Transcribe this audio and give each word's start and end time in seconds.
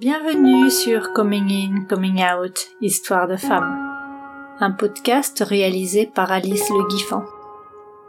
Bienvenue 0.00 0.70
sur 0.70 1.12
Coming 1.12 1.50
In, 1.50 1.84
Coming 1.84 2.24
Out, 2.24 2.70
Histoire 2.80 3.28
de 3.28 3.36
femmes, 3.36 4.56
un 4.58 4.70
podcast 4.70 5.44
réalisé 5.46 6.06
par 6.06 6.32
Alice 6.32 6.70
Le 6.70 6.88
Guiffant. 6.88 7.22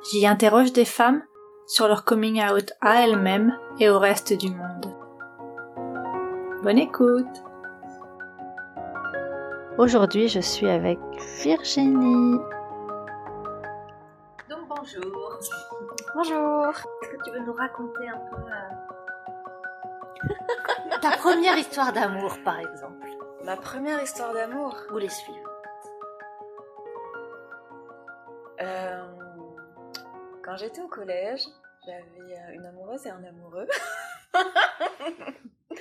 J'y 0.10 0.26
interroge 0.26 0.72
des 0.72 0.86
femmes 0.86 1.22
sur 1.68 1.90
leur 1.90 2.06
coming 2.06 2.42
out 2.42 2.72
à 2.80 3.04
elles-mêmes 3.04 3.58
et 3.78 3.90
au 3.90 4.00
reste 4.00 4.32
du 4.32 4.50
monde. 4.52 4.96
Bonne 6.64 6.78
écoute 6.78 7.44
Aujourd'hui, 9.78 10.30
je 10.30 10.40
suis 10.40 10.70
avec 10.70 10.98
Virginie. 11.44 12.38
Donc 14.50 14.66
bonjour. 14.70 15.40
Bonjour. 16.16 16.68
Est-ce 16.70 17.10
que 17.10 17.24
tu 17.26 17.32
veux 17.32 17.46
nous 17.46 17.52
raconter 17.54 18.08
un 18.08 18.20
peu 18.30 18.38
euh, 18.38 18.82
Ta 21.02 21.18
première 21.18 21.58
histoire 21.58 21.92
d'amour, 21.94 22.38
par 22.44 22.60
exemple, 22.60 23.08
Ma 23.44 23.58
première 23.58 24.02
histoire 24.04 24.34
d'amour 24.34 24.78
ou 24.92 24.98
les 25.00 25.10
suivre 25.10 25.50
euh, 28.62 29.04
Quand 30.44 30.58
j'étais 30.58 30.82
au 30.82 30.88
collège, 30.88 31.42
j'avais 31.86 32.38
euh, 32.38 32.54
une 32.54 32.66
amoureuse 32.66 33.08
et 33.08 33.10
un 33.10 33.24
amoureux. 33.24 33.68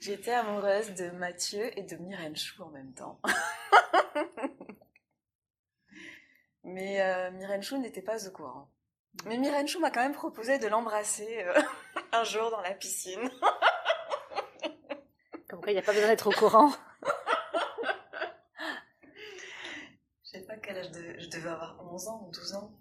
j'étais 0.00 0.32
amoureuse 0.32 0.94
de 0.94 1.10
Mathieu 1.10 1.70
et 1.78 1.82
de 1.82 1.94
Myrène 1.96 2.36
Chou 2.36 2.64
en 2.64 2.70
même 2.70 2.92
temps. 2.92 3.20
Mais 6.64 7.00
euh, 7.00 7.30
Myrène 7.30 7.62
Chou 7.62 7.78
n'était 7.78 8.02
pas 8.02 8.26
au 8.26 8.32
courant. 8.32 8.68
Mais 9.24 9.38
Myrène 9.38 9.68
Chou 9.68 9.78
m'a 9.80 9.90
quand 9.90 10.02
même 10.02 10.12
proposé 10.12 10.58
de 10.58 10.66
l'embrasser 10.66 11.44
euh, 11.44 11.62
un 12.12 12.24
jour 12.24 12.50
dans 12.50 12.60
la 12.60 12.72
piscine. 12.72 13.30
Il 15.66 15.72
n'y 15.72 15.78
a 15.78 15.82
pas 15.82 15.92
besoin 15.92 16.08
d'être 16.08 16.28
au 16.28 16.32
courant. 16.32 16.72
Je 20.22 20.30
sais 20.30 20.42
pas 20.42 20.56
quel 20.58 20.78
âge 20.78 20.92
de... 20.92 21.18
je 21.18 21.28
devais 21.28 21.50
avoir 21.50 21.80
11 21.92 22.08
ans 22.08 22.24
ou 22.26 22.30
12 22.30 22.54
ans. 22.54 22.78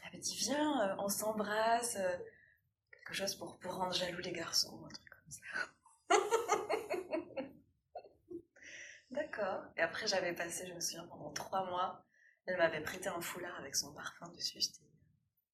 Elle 0.00 0.08
avait 0.08 0.18
dit 0.18 0.34
viens, 0.36 0.90
euh, 0.90 0.96
on 0.98 1.08
s'embrasse, 1.08 1.96
euh, 1.96 2.16
quelque 2.90 3.14
chose 3.14 3.36
pour, 3.36 3.58
pour 3.58 3.74
rendre 3.74 3.94
jaloux 3.94 4.18
les 4.18 4.32
garçons, 4.32 4.76
ou 4.80 4.86
un 4.86 4.88
truc 4.88 5.08
comme 5.08 5.30
ça. 5.30 5.40
D'accord. 9.12 9.62
Et 9.76 9.82
après 9.82 10.08
j'avais 10.08 10.34
passé, 10.34 10.66
je 10.66 10.74
me 10.74 10.80
souviens, 10.80 11.06
pendant 11.06 11.30
trois 11.32 11.64
mois, 11.66 12.04
elle 12.46 12.56
m'avait 12.56 12.82
prêté 12.82 13.08
un 13.08 13.20
foulard 13.20 13.56
avec 13.60 13.76
son 13.76 13.92
parfum 13.92 14.28
dessus, 14.30 14.60
c'était 14.60 14.84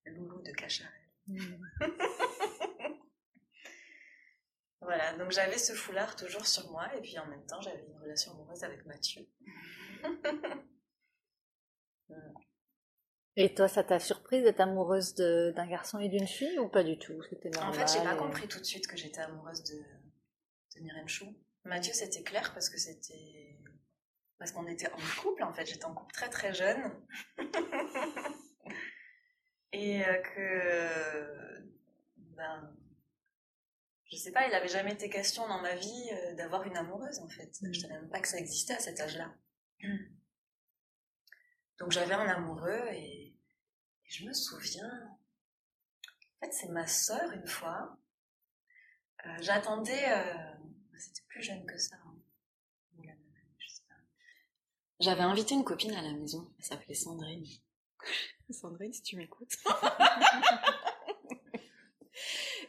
Loulou 0.06 0.40
de 0.40 0.52
Cacharel. 0.52 0.92
Voilà, 4.88 5.12
donc 5.18 5.30
j'avais 5.32 5.58
ce 5.58 5.74
foulard 5.74 6.16
toujours 6.16 6.46
sur 6.46 6.70
moi, 6.70 6.88
et 6.96 7.02
puis 7.02 7.18
en 7.18 7.26
même 7.26 7.44
temps 7.44 7.60
j'avais 7.60 7.84
une 7.86 7.98
relation 8.00 8.32
amoureuse 8.32 8.64
avec 8.64 8.86
Mathieu. 8.86 9.26
Et 13.36 13.54
toi, 13.54 13.68
ça 13.68 13.84
t'a 13.84 14.00
surprise 14.00 14.42
d'être 14.44 14.60
amoureuse 14.60 15.14
d'un 15.14 15.66
garçon 15.66 15.98
et 15.98 16.08
d'une 16.08 16.26
fille 16.26 16.58
ou 16.58 16.68
pas 16.70 16.82
du 16.82 16.98
tout? 16.98 17.12
En 17.60 17.72
fait, 17.72 17.86
j'ai 17.92 18.02
pas 18.02 18.14
et- 18.14 18.16
compris 18.16 18.48
tout 18.48 18.58
de 18.58 18.64
suite 18.64 18.86
que 18.86 18.96
j'étais 18.96 19.20
amoureuse 19.20 19.62
de, 19.62 19.74
de 19.76 20.80
Myrène 20.82 21.06
Chou. 21.06 21.36
Mathieu, 21.64 21.92
c'était 21.92 22.22
clair 22.22 22.54
parce 22.54 22.70
que 22.70 22.78
c'était. 22.78 23.58
Parce 24.38 24.52
qu'on 24.52 24.66
était 24.66 24.90
en 24.90 25.20
couple, 25.20 25.42
en 25.42 25.52
fait. 25.52 25.66
J'étais 25.66 25.84
en 25.84 25.92
couple 25.94 26.14
très 26.14 26.30
très 26.30 26.54
jeune. 26.54 27.06
Et 29.74 30.02
euh, 30.02 30.16
que. 30.22 31.68
Ben. 32.16 32.74
Je 34.10 34.16
sais 34.16 34.32
pas, 34.32 34.46
il 34.48 34.54
avait 34.54 34.68
jamais 34.68 34.92
été 34.92 35.10
question 35.10 35.46
dans 35.48 35.60
ma 35.60 35.74
vie 35.74 36.08
euh, 36.12 36.34
d'avoir 36.34 36.64
une 36.64 36.76
amoureuse, 36.76 37.18
en 37.18 37.28
fait. 37.28 37.50
Je 37.72 37.80
savais 37.80 37.94
même 37.94 38.08
pas 38.08 38.20
que 38.20 38.28
ça 38.28 38.38
existait 38.38 38.74
à 38.74 38.78
cet 38.80 38.98
âge-là. 39.00 39.34
Donc 41.78 41.92
j'avais 41.92 42.14
un 42.14 42.26
amoureux 42.26 42.88
et, 42.92 43.28
et 43.28 44.10
je 44.10 44.24
me 44.26 44.32
souviens. 44.32 44.90
En 46.40 46.46
fait, 46.46 46.52
c'est 46.52 46.68
ma 46.70 46.86
sœur 46.86 47.30
une 47.32 47.46
fois. 47.46 47.98
Euh, 49.26 49.36
J'attendais. 49.40 50.10
euh, 50.10 50.54
C'était 50.98 51.22
plus 51.28 51.42
jeune 51.42 51.64
que 51.66 51.76
ça. 51.78 51.96
hein. 51.96 52.14
J'avais 55.00 55.20
invité 55.22 55.54
une 55.54 55.62
copine 55.64 55.92
à 55.94 56.02
la 56.02 56.12
maison. 56.12 56.52
Elle 56.58 56.64
s'appelait 56.64 56.94
Sandrine. 56.94 57.44
Sandrine, 58.50 58.92
si 58.92 59.02
tu 59.02 59.14
m'écoutes. 59.16 59.54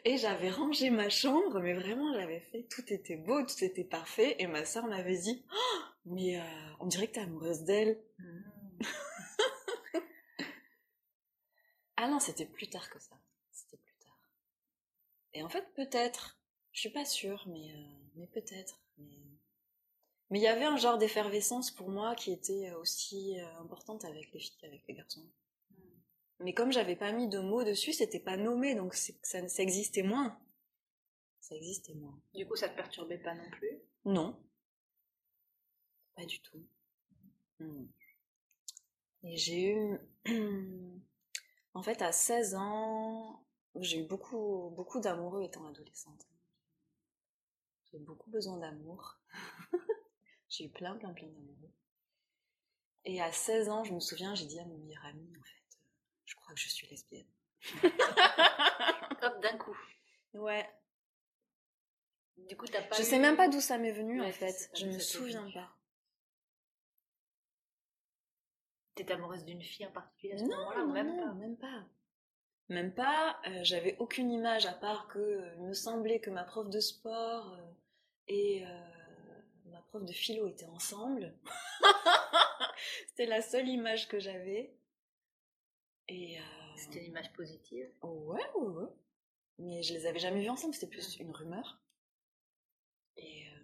Et 0.06 0.18
j'avais 0.18 0.50
rangé 0.50 0.90
ma 0.90 1.10
chambre, 1.10 1.60
mais 1.60 1.74
vraiment, 1.74 2.14
j'avais 2.14 2.40
fait. 2.40 2.64
Tout 2.70 2.94
était 2.94 3.18
beau, 3.18 3.44
tout 3.44 3.64
était 3.64 3.84
parfait. 3.84 4.36
Et 4.40 4.48
ma 4.48 4.66
sœur 4.66 4.88
m'avait 4.88 5.18
dit 5.18 5.44
Oh, 5.52 5.80
Mais 6.06 6.40
euh, 6.40 6.44
on 6.80 6.88
dirait 6.88 7.08
que 7.08 7.14
t'es 7.14 7.22
amoureuse 7.22 7.64
d'elle. 7.64 8.02
Ah 12.02 12.08
non, 12.08 12.20
c'était 12.20 12.46
plus 12.46 12.70
tard 12.70 12.90
que 12.90 12.98
ça. 12.98 13.18
C'était 13.52 13.76
plus 13.76 13.96
tard. 13.98 14.18
Et 15.34 15.44
en 15.44 15.50
fait, 15.50 15.68
peut-être, 15.76 16.40
je 16.72 16.80
suis 16.80 16.92
pas 16.92 17.04
sûre, 17.04 17.44
mais, 17.48 17.74
euh, 17.74 18.26
peut-être. 18.28 18.82
Mais 18.98 19.20
mais 20.30 20.40
il 20.40 20.44
y 20.44 20.48
avait 20.48 20.66
un 20.66 20.78
genre 20.78 20.98
d'effervescence 20.98 21.72
pour 21.72 21.90
moi 21.90 22.16
qui 22.16 22.32
était 22.32 22.72
aussi 22.74 23.40
euh, 23.40 23.60
importante 23.62 24.06
avec 24.06 24.32
les 24.32 24.40
filles 24.40 24.58
qu'avec 24.62 24.84
les 24.88 24.94
garçons. 24.94 25.28
Mais 26.40 26.54
comme 26.54 26.72
j'avais 26.72 26.96
pas 26.96 27.12
mis 27.12 27.28
de 27.28 27.40
mots 27.40 27.64
dessus, 27.64 27.94
c'était 27.94 28.20
pas 28.20 28.38
nommé, 28.38 28.76
donc 28.76 28.94
ça, 28.94 29.14
ça 29.24 29.64
existait 29.64 30.04
moins. 30.04 30.40
Ça 31.42 31.56
existait 31.56 31.96
moins. 31.96 32.22
Du 32.34 32.48
coup, 32.48 32.56
ça 32.56 32.70
te 32.70 32.76
perturbait 32.76 33.18
pas 33.18 33.34
non 33.34 33.50
plus? 33.50 33.82
Non. 34.06 34.42
Pas 36.16 36.26
du 36.26 36.40
tout. 36.42 36.66
Hmm. 37.60 37.88
Et 39.24 39.36
j'ai 39.36 39.74
eu... 39.74 40.00
en 41.74 41.84
fait, 41.84 42.02
à 42.02 42.12
16 42.12 42.56
ans, 42.56 43.46
j'ai 43.76 44.00
eu 44.00 44.08
beaucoup, 44.08 44.72
beaucoup 44.76 45.00
d'amoureux 45.00 45.44
étant 45.44 45.66
adolescente. 45.68 46.28
J'ai 47.86 47.98
eu 47.98 48.02
beaucoup 48.02 48.30
besoin 48.30 48.58
d'amour. 48.58 49.20
j'ai 50.50 50.66
eu 50.66 50.70
plein, 50.70 50.96
plein, 50.96 51.14
plein 51.14 51.28
d'amoureux. 51.28 51.74
Et 53.06 53.22
à 53.22 53.32
16 53.32 53.70
ans, 53.70 53.84
je 53.84 53.94
me 53.94 54.00
souviens, 54.00 54.36
j'ai 54.36 54.46
dit 54.46 54.60
à 54.60 54.66
mon 54.66 54.78
meilleur 54.78 55.06
ami, 55.06 55.34
en 55.38 55.44
fait, 55.44 55.69
je 56.30 56.36
crois 56.36 56.54
que 56.54 56.60
je 56.60 56.70
suis 56.70 56.86
lesbienne. 56.88 57.26
Hop, 59.22 59.42
d'un 59.42 59.58
coup. 59.58 59.76
Ouais. 60.36 60.70
Du 62.38 62.56
coup, 62.56 62.68
t'as 62.68 62.84
pas 62.84 62.96
Je 62.96 63.02
eu- 63.02 63.06
sais 63.06 63.18
même 63.20 63.36
pas 63.36 63.50
d'où 63.50 63.60
ça 63.60 63.78
m'est 63.80 63.92
venu, 63.92 64.22
Ouais, 64.22 64.28
en 64.28 64.32
fait. 64.32 64.70
Je 64.76 64.86
me 64.86 65.00
souviens 65.00 65.50
pas. 65.52 65.76
T'étais 68.96 69.14
amoureuse 69.14 69.44
d'une 69.46 69.62
fille 69.62 69.86
en 69.86 69.92
particulier 69.92 70.34
à 70.34 70.38
ce 70.38 70.44
Non, 70.44 70.50
moment-là 70.58 70.86
même 70.86 71.16
non, 71.18 71.28
pas? 71.28 71.34
même 71.34 71.58
pas. 71.58 71.86
Même 72.70 72.94
pas. 72.94 73.42
euh, 73.48 73.60
J'avais 73.64 73.96
aucune 74.00 74.32
image 74.32 74.66
à 74.68 74.74
part 74.74 75.08
que 75.08 75.18
euh, 75.20 75.56
il 75.58 75.64
me 75.64 75.74
semblait 75.74 76.20
que 76.20 76.30
ma 76.30 76.44
prof 76.44 76.70
de 76.70 76.80
sport 76.80 77.54
euh, 77.54 77.66
et 78.28 78.64
ma 79.66 79.82
prof 79.82 80.04
de 80.06 80.14
philo 80.14 80.48
étaient 80.48 80.66
ensemble. 80.68 81.34
C'était 83.08 83.26
la 83.26 83.42
seule 83.42 83.68
image 83.68 84.08
que 84.08 84.20
j'avais. 84.20 84.72
Et 86.10 86.40
euh, 86.40 86.44
C'était 86.76 87.00
une 87.00 87.12
image 87.12 87.32
positive. 87.34 87.88
ouais, 88.02 88.42
ouais, 88.56 88.68
ouais. 88.68 88.90
Mais 89.60 89.84
je 89.84 89.94
les 89.94 90.06
avais 90.06 90.20
jamais 90.20 90.42
vus 90.42 90.50
ensemble. 90.50 90.74
C'était 90.74 90.88
plus 90.88 91.18
une 91.18 91.32
rumeur. 91.32 91.80
Et 93.18 93.48
euh, 93.48 93.60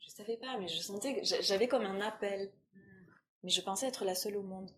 je 0.00 0.10
savais 0.10 0.36
pas, 0.36 0.58
mais 0.58 0.68
je 0.68 0.80
sentais 0.80 1.20
que 1.20 1.24
j'avais 1.24 1.68
comme 1.68 1.84
un 1.84 2.00
appel. 2.00 2.52
Mais 3.42 3.50
je 3.50 3.62
pensais 3.62 3.86
être 3.86 4.04
la 4.04 4.14
seule 4.14 4.36
au 4.36 4.42
monde. 4.42 4.70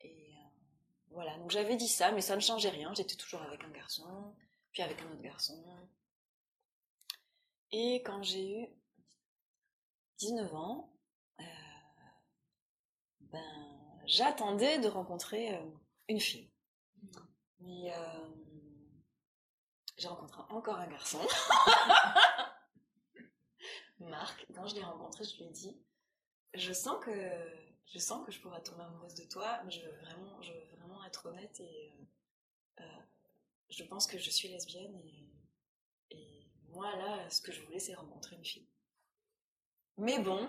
Et 0.00 0.32
euh, 0.32 0.48
voilà, 1.10 1.36
donc 1.38 1.50
j'avais 1.50 1.76
dit 1.76 1.88
ça, 1.88 2.12
mais 2.12 2.20
ça 2.20 2.36
ne 2.36 2.40
changeait 2.40 2.70
rien. 2.70 2.92
J'étais 2.94 3.16
toujours 3.16 3.42
avec 3.42 3.64
un 3.64 3.70
garçon, 3.70 4.34
puis 4.72 4.82
avec 4.82 5.00
un 5.02 5.10
autre 5.10 5.22
garçon. 5.22 5.64
Et 7.72 8.02
quand 8.04 8.22
j'ai 8.22 8.60
eu 8.62 8.68
19 10.18 10.54
ans, 10.54 10.92
euh, 11.40 11.44
ben, 13.20 13.75
j'attendais 14.06 14.78
de 14.78 14.88
rencontrer 14.88 15.54
euh, 15.54 15.64
une 16.08 16.20
fille. 16.20 16.50
Mais 17.60 17.92
euh, 17.92 18.28
j'ai 19.96 20.08
rencontré 20.08 20.42
encore 20.50 20.76
un 20.76 20.86
garçon. 20.86 21.20
Marc, 23.98 24.46
quand 24.54 24.66
je 24.66 24.74
l'ai 24.76 24.84
rencontré, 24.84 25.24
je 25.24 25.36
lui 25.36 25.44
ai 25.44 25.50
dit 25.50 25.76
je 26.54 26.72
sens 26.72 26.96
que 27.04 27.12
je 27.86 27.98
sens 27.98 28.24
que 28.24 28.32
je 28.32 28.40
pourrais 28.40 28.62
tomber 28.62 28.82
amoureuse 28.82 29.14
de 29.14 29.24
toi, 29.24 29.60
mais 29.64 29.70
je 29.70 29.80
veux 29.80 29.96
vraiment, 29.98 30.40
je 30.42 30.52
veux 30.52 30.64
vraiment 30.76 31.04
être 31.04 31.26
honnête 31.26 31.60
et 31.60 31.92
euh, 32.80 32.84
je 33.68 33.84
pense 33.84 34.06
que 34.06 34.18
je 34.18 34.30
suis 34.30 34.48
lesbienne 34.48 34.98
et 34.98 35.26
moi 36.76 36.94
là, 36.96 37.30
ce 37.30 37.40
que 37.40 37.52
je 37.52 37.62
voulais, 37.62 37.78
c'est 37.78 37.94
rencontrer 37.94 38.36
une 38.36 38.44
fille. 38.44 38.68
Mais 39.96 40.18
bon, 40.18 40.48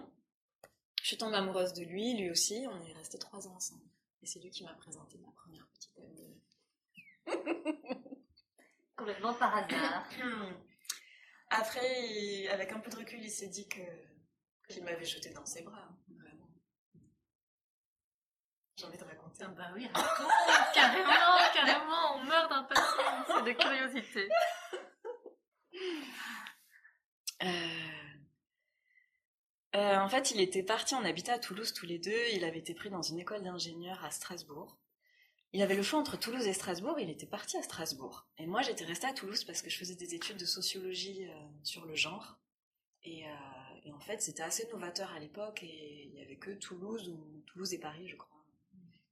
je 1.08 1.12
suis 1.14 1.18
tombée 1.20 1.38
amoureuse 1.38 1.72
de 1.72 1.86
lui, 1.86 2.18
lui 2.18 2.30
aussi, 2.30 2.66
on 2.70 2.86
est 2.86 2.92
restés 2.92 3.18
trois 3.18 3.48
ans 3.48 3.56
ensemble. 3.56 3.86
Et 4.22 4.26
c'est 4.26 4.40
lui 4.42 4.50
qui 4.50 4.66
m'a 4.66 4.74
présenté 4.74 5.18
ma 5.20 5.32
première 5.32 5.66
petite 5.70 5.98
amie. 6.00 6.42
Complètement 8.98 9.34
par 9.36 9.56
hasard. 9.56 10.06
Après, 11.50 12.10
il- 12.10 12.50
avec 12.50 12.74
un 12.74 12.80
peu 12.82 12.92
de 12.92 12.98
recul, 12.98 13.24
il 13.24 13.32
s'est 13.32 13.48
dit 13.48 13.70
que 13.70 13.80
qu'il 14.68 14.84
m'avait 14.84 15.06
jeté 15.06 15.30
dans 15.30 15.46
ses 15.46 15.62
bras. 15.62 15.80
hein, 15.82 15.98
Vraiment. 16.14 16.50
J'ai 18.76 18.84
envie 18.86 18.98
de 18.98 19.06
raconter. 19.06 19.46
Ah 19.46 19.48
bah 19.48 19.72
oui, 19.76 19.88
raconte, 19.88 20.74
carrément, 20.74 21.08
carrément, 21.54 22.16
on 22.18 22.24
meurt 22.26 22.50
d'impatience 22.50 23.30
et 23.40 23.44
de 23.44 23.52
curiosité. 23.54 24.28
Euh, 27.44 27.77
euh, 29.78 30.00
en 30.00 30.10
fait, 30.10 30.32
il 30.32 30.42
était 30.42 30.64
parti, 30.64 30.96
on 30.96 31.04
habitait 31.04 31.32
à 31.32 31.40
Toulouse 31.40 31.72
tous 31.74 31.86
les 31.86 32.00
deux, 32.00 32.20
il 32.34 32.44
avait 32.44 32.58
été 32.60 32.74
pris 32.74 32.90
dans 32.90 33.04
une 33.04 33.20
école 33.20 33.44
d'ingénieurs 33.44 34.04
à 34.04 34.10
Strasbourg. 34.12 34.78
Il 35.54 35.62
avait 35.62 35.76
le 35.76 35.84
choix 35.84 36.00
entre 36.00 36.18
Toulouse 36.18 36.48
et 36.48 36.54
Strasbourg, 36.54 37.00
il 37.00 37.10
était 37.10 37.28
parti 37.28 37.58
à 37.58 37.62
Strasbourg. 37.62 38.28
Et 38.40 38.48
moi, 38.48 38.64
j'étais 38.64 38.86
restée 38.86 39.08
à 39.08 39.14
Toulouse 39.14 39.44
parce 39.44 39.62
que 39.62 39.70
je 39.70 39.78
faisais 39.78 39.96
des 39.96 40.16
études 40.16 40.38
de 40.38 40.46
sociologie 40.46 41.28
euh, 41.28 41.34
sur 41.64 41.86
le 41.86 41.96
genre. 41.96 42.40
Et, 43.04 43.28
euh, 43.28 43.32
et 43.86 43.92
en 43.92 44.00
fait, 44.00 44.22
c'était 44.22 44.44
assez 44.44 44.68
novateur 44.72 45.12
à 45.12 45.20
l'époque 45.20 45.62
et 45.64 46.06
il 46.06 46.12
n'y 46.14 46.22
avait 46.22 46.38
que 46.38 46.52
Toulouse 46.52 47.08
ou 47.10 47.44
Toulouse 47.46 47.74
et 47.74 47.80
Paris, 47.80 48.08
je 48.08 48.16
crois. 48.16 48.44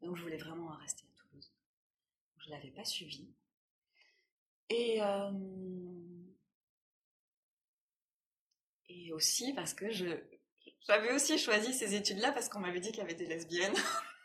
Donc 0.01 0.17
je 0.17 0.21
voulais 0.23 0.37
vraiment 0.37 0.67
rester 0.77 1.03
à 1.03 1.21
Toulouse. 1.21 1.53
Je 2.39 2.49
l'avais 2.49 2.71
pas 2.71 2.85
suivi. 2.85 3.29
Et 4.69 4.99
et 8.89 9.11
aussi 9.11 9.53
parce 9.53 9.73
que 9.73 9.91
je 9.91 10.05
j'avais 10.87 11.13
aussi 11.13 11.37
choisi 11.37 11.73
ces 11.73 11.95
études-là 11.95 12.31
parce 12.31 12.49
qu'on 12.49 12.59
m'avait 12.59 12.79
dit 12.79 12.89
qu'il 12.89 12.99
y 12.99 13.01
avait 13.01 13.15
des 13.15 13.25
lesbiennes 13.25 13.75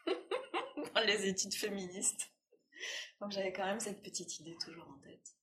dans 0.94 1.00
les 1.02 1.26
études 1.26 1.54
féministes. 1.54 2.30
Donc 3.20 3.32
j'avais 3.32 3.52
quand 3.52 3.64
même 3.64 3.80
cette 3.80 4.02
petite 4.02 4.38
idée 4.40 4.56
toujours 4.62 4.88
en 4.88 4.98
tête. 4.98 5.36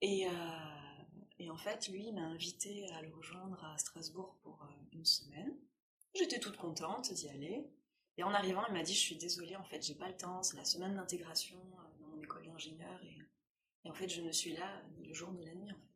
Et, 0.00 0.26
euh, 0.26 1.50
en 1.50 1.56
fait, 1.56 1.88
lui 1.88 2.08
il 2.08 2.14
m'a 2.14 2.22
invité 2.22 2.90
à 2.92 3.02
le 3.02 3.14
rejoindre 3.14 3.62
à 3.64 3.76
Strasbourg 3.78 4.38
pour 4.42 4.62
euh, 4.62 4.86
une 4.92 5.04
semaine. 5.04 5.56
J'étais 6.14 6.40
toute 6.40 6.56
contente 6.56 7.12
d'y 7.12 7.28
aller. 7.28 7.66
Et 8.16 8.24
en 8.24 8.34
arrivant, 8.34 8.64
il 8.66 8.74
m'a 8.74 8.82
dit 8.82 8.94
Je 8.94 9.00
suis 9.00 9.16
désolée, 9.16 9.56
en 9.56 9.64
fait, 9.64 9.80
j'ai 9.80 9.94
pas 9.94 10.08
le 10.08 10.16
temps, 10.16 10.42
c'est 10.42 10.56
la 10.56 10.64
semaine 10.64 10.94
d'intégration 10.96 11.58
euh, 11.58 12.00
dans 12.00 12.08
mon 12.08 12.20
école 12.20 12.44
d'ingénieur. 12.46 13.02
Et, 13.04 13.18
et 13.84 13.90
en 13.90 13.94
fait, 13.94 14.08
je 14.08 14.20
ne 14.20 14.32
suis 14.32 14.54
là 14.56 14.82
ni 14.96 15.06
le 15.06 15.14
jour 15.14 15.32
ni 15.32 15.46
la 15.46 15.54
nuit, 15.54 15.70
en 15.72 15.78
fait. 15.78 15.87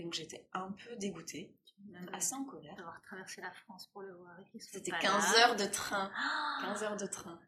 Et 0.00 0.02
donc, 0.02 0.14
j'étais 0.14 0.48
un 0.54 0.72
peu 0.72 0.96
dégoûtée, 0.96 1.54
même 1.90 2.08
assez 2.14 2.34
en 2.34 2.44
colère. 2.44 2.74
D'avoir 2.76 3.02
traversé 3.02 3.42
la 3.42 3.52
France 3.52 3.86
pour 3.88 4.00
le 4.00 4.14
voir 4.14 4.34
C'était 4.58 4.90
pas 4.92 4.98
15 4.98 5.32
là. 5.34 5.38
heures 5.48 5.56
de 5.56 5.66
train. 5.66 6.10
Ah 6.16 6.60
15 6.62 6.82
heures 6.84 6.96
de 6.96 7.06
train. 7.06 7.38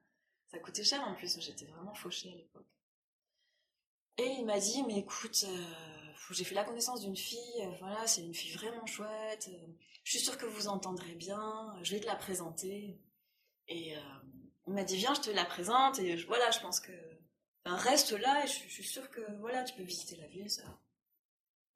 Ça 0.49 0.58
coûtait 0.58 0.84
cher 0.84 1.02
en 1.08 1.14
plus, 1.14 1.38
j'étais 1.40 1.64
vraiment 1.64 1.94
fauchée 1.94 2.31
à 2.31 2.34
l'époque. 2.37 2.66
Et 4.19 4.26
il 4.38 4.44
m'a 4.44 4.58
dit, 4.60 4.82
mais 4.87 4.99
écoute, 4.99 5.44
euh, 5.49 6.12
j'ai 6.31 6.44
fait 6.44 6.54
la 6.54 6.64
connaissance 6.64 7.00
d'une 7.00 7.16
fille, 7.16 7.62
euh, 7.62 7.70
voilà, 7.81 8.06
c'est 8.06 8.20
une 8.22 8.34
fille 8.34 8.52
vraiment 8.52 8.84
chouette, 8.84 9.48
euh, 9.50 9.66
je 10.05 10.10
suis 10.10 10.20
sûre 10.20 10.37
que 10.37 10.44
vous 10.44 10.69
entendrez 10.69 11.14
bien, 11.14 11.75
je 11.82 11.93
vais 11.94 12.00
te 12.00 12.06
la 12.06 12.16
présenter. 12.16 13.00
Et 13.69 13.94
il 14.66 14.72
m'a 14.75 14.84
dit, 14.84 14.96
viens, 14.98 15.14
je 15.14 15.22
te 15.22 15.31
la 15.31 15.46
présente, 15.46 15.98
et 16.00 16.19
je- 16.19 16.26
voilà, 16.26 16.50
je 16.50 16.60
pense 16.60 16.81
que... 16.81 16.93
enfin, 17.64 17.76
reste 17.76 18.10
là, 18.12 18.44
et 18.44 18.46
je, 18.46 18.52
je 18.64 18.69
suis 18.75 18.84
sûre 18.84 19.08
que, 19.10 19.22
voilà, 19.38 19.64
tu 19.64 19.75
peux 19.75 19.82
visiter 19.84 20.16
la 20.16 20.26
ville, 20.26 20.50
ça... 20.50 20.62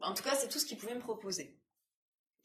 En 0.01 0.15
tout 0.15 0.23
cas, 0.23 0.35
c'est 0.35 0.49
tout 0.49 0.59
ce 0.59 0.67
qu'il 0.67 0.77
pouvait 0.79 0.95
me 0.95 1.01
proposer. 1.01 1.57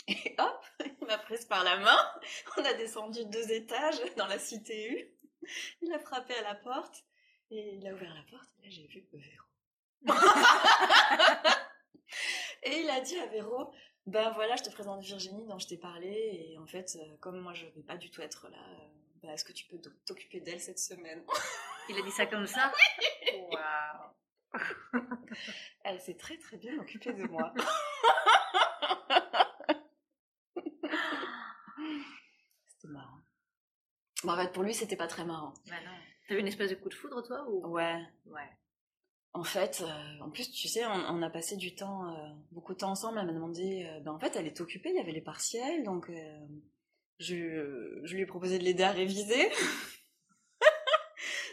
Et 0.08 0.36
hop, 0.40 0.66
il 1.02 1.08
m'a 1.08 1.18
prise 1.18 1.46
par 1.46 1.64
la 1.64 1.78
main, 1.78 2.12
on 2.58 2.66
a 2.66 2.74
descendu 2.74 3.26
deux 3.26 3.52
étages 3.52 4.00
dans 4.18 4.28
la 4.28 4.40
cité 4.40 4.90
U. 4.92 5.48
Il 5.82 5.92
a 5.94 6.00
frappé 6.00 6.34
à 6.36 6.42
la 6.44 6.56
porte 6.56 7.04
et 7.50 7.76
il 7.76 7.88
a 7.88 7.94
ouvert 7.94 8.14
la 8.14 8.24
porte 8.30 8.50
et 8.60 8.64
là 8.64 8.70
j'ai 8.70 8.88
vu 8.88 9.06
Véro. 9.14 9.46
et 12.64 12.80
il 12.82 12.90
a 12.90 13.02
dit 13.02 13.18
à 13.20 13.26
Véro, 13.28 13.74
ben 14.06 14.32
voilà, 14.32 14.56
je 14.56 14.64
te 14.64 14.70
présente 14.70 15.02
Virginie 15.04 15.46
dont 15.48 15.60
je 15.60 15.68
t'ai 15.68 15.78
parlé 15.78 16.10
et 16.52 16.58
en 16.58 16.66
fait, 16.68 16.96
euh, 17.00 17.18
comme 17.20 17.40
moi 17.40 17.54
je 17.54 17.66
vais 17.68 17.84
pas 17.84 17.98
du 17.98 18.10
tout 18.12 18.22
être 18.22 18.50
là, 18.50 18.58
euh, 18.58 18.88
ben, 19.22 19.32
est-ce 19.32 19.44
que 19.46 19.52
tu 19.54 19.66
peux 19.66 19.78
t'oc- 19.78 20.04
t'occuper 20.06 20.40
d'elle 20.40 20.62
cette 20.62 20.80
semaine 20.80 21.24
Il 21.90 21.98
a 21.98 22.02
dit 22.02 22.12
ça 22.12 22.26
comme 22.26 22.48
ça? 22.48 22.72
Waouh 23.34 24.12
Elle 25.84 26.00
s'est 26.00 26.18
très 26.18 26.38
très 26.38 26.58
bien 26.58 26.78
occupée 26.80 27.14
de 27.14 27.24
moi. 27.24 27.54
C'était 32.68 32.88
marrant. 32.92 33.20
Bon, 34.24 34.32
en 34.34 34.38
fait, 34.38 34.52
pour 34.52 34.64
lui, 34.64 34.74
c'était 34.74 34.96
pas 34.96 35.08
très 35.08 35.26
marrant. 35.26 35.54
Bah. 35.68 35.76
T'as 36.28 36.36
eu 36.36 36.40
une 36.40 36.48
espèce 36.48 36.70
de 36.70 36.76
coup 36.76 36.90
de 36.90 36.94
foudre, 36.94 37.22
toi 37.24 37.46
ou... 37.50 37.66
Ouais, 37.68 38.00
Ouais. 38.26 38.50
En 39.34 39.46
fait, 39.46 39.82
euh, 39.86 40.20
en 40.20 40.30
plus, 40.30 40.52
tu 40.52 40.68
sais, 40.68 40.86
on, 40.86 40.92
on 40.92 41.22
a 41.22 41.30
passé 41.30 41.56
du 41.56 41.74
temps, 41.74 42.10
euh, 42.14 42.30
beaucoup 42.52 42.74
de 42.74 42.80
temps 42.80 42.92
ensemble. 42.92 43.18
Elle 43.18 43.28
m'a 43.28 43.34
demandé, 43.34 43.88
euh, 43.90 44.02
ben 44.02 44.12
en 44.12 44.20
fait, 44.20 44.36
elle 44.36 44.46
est 44.46 44.60
occupée, 44.60 44.90
il 44.90 44.98
y 44.98 45.00
avait 45.00 45.14
les 45.14 45.22
partiels, 45.22 45.84
donc 45.86 46.12
je, 47.20 48.02
je 48.04 48.14
lui 48.14 48.22
ai 48.22 48.26
proposé 48.26 48.60
de 48.60 48.64
l'aider 48.66 48.84
à 48.84 48.92
réviser. 48.92 49.50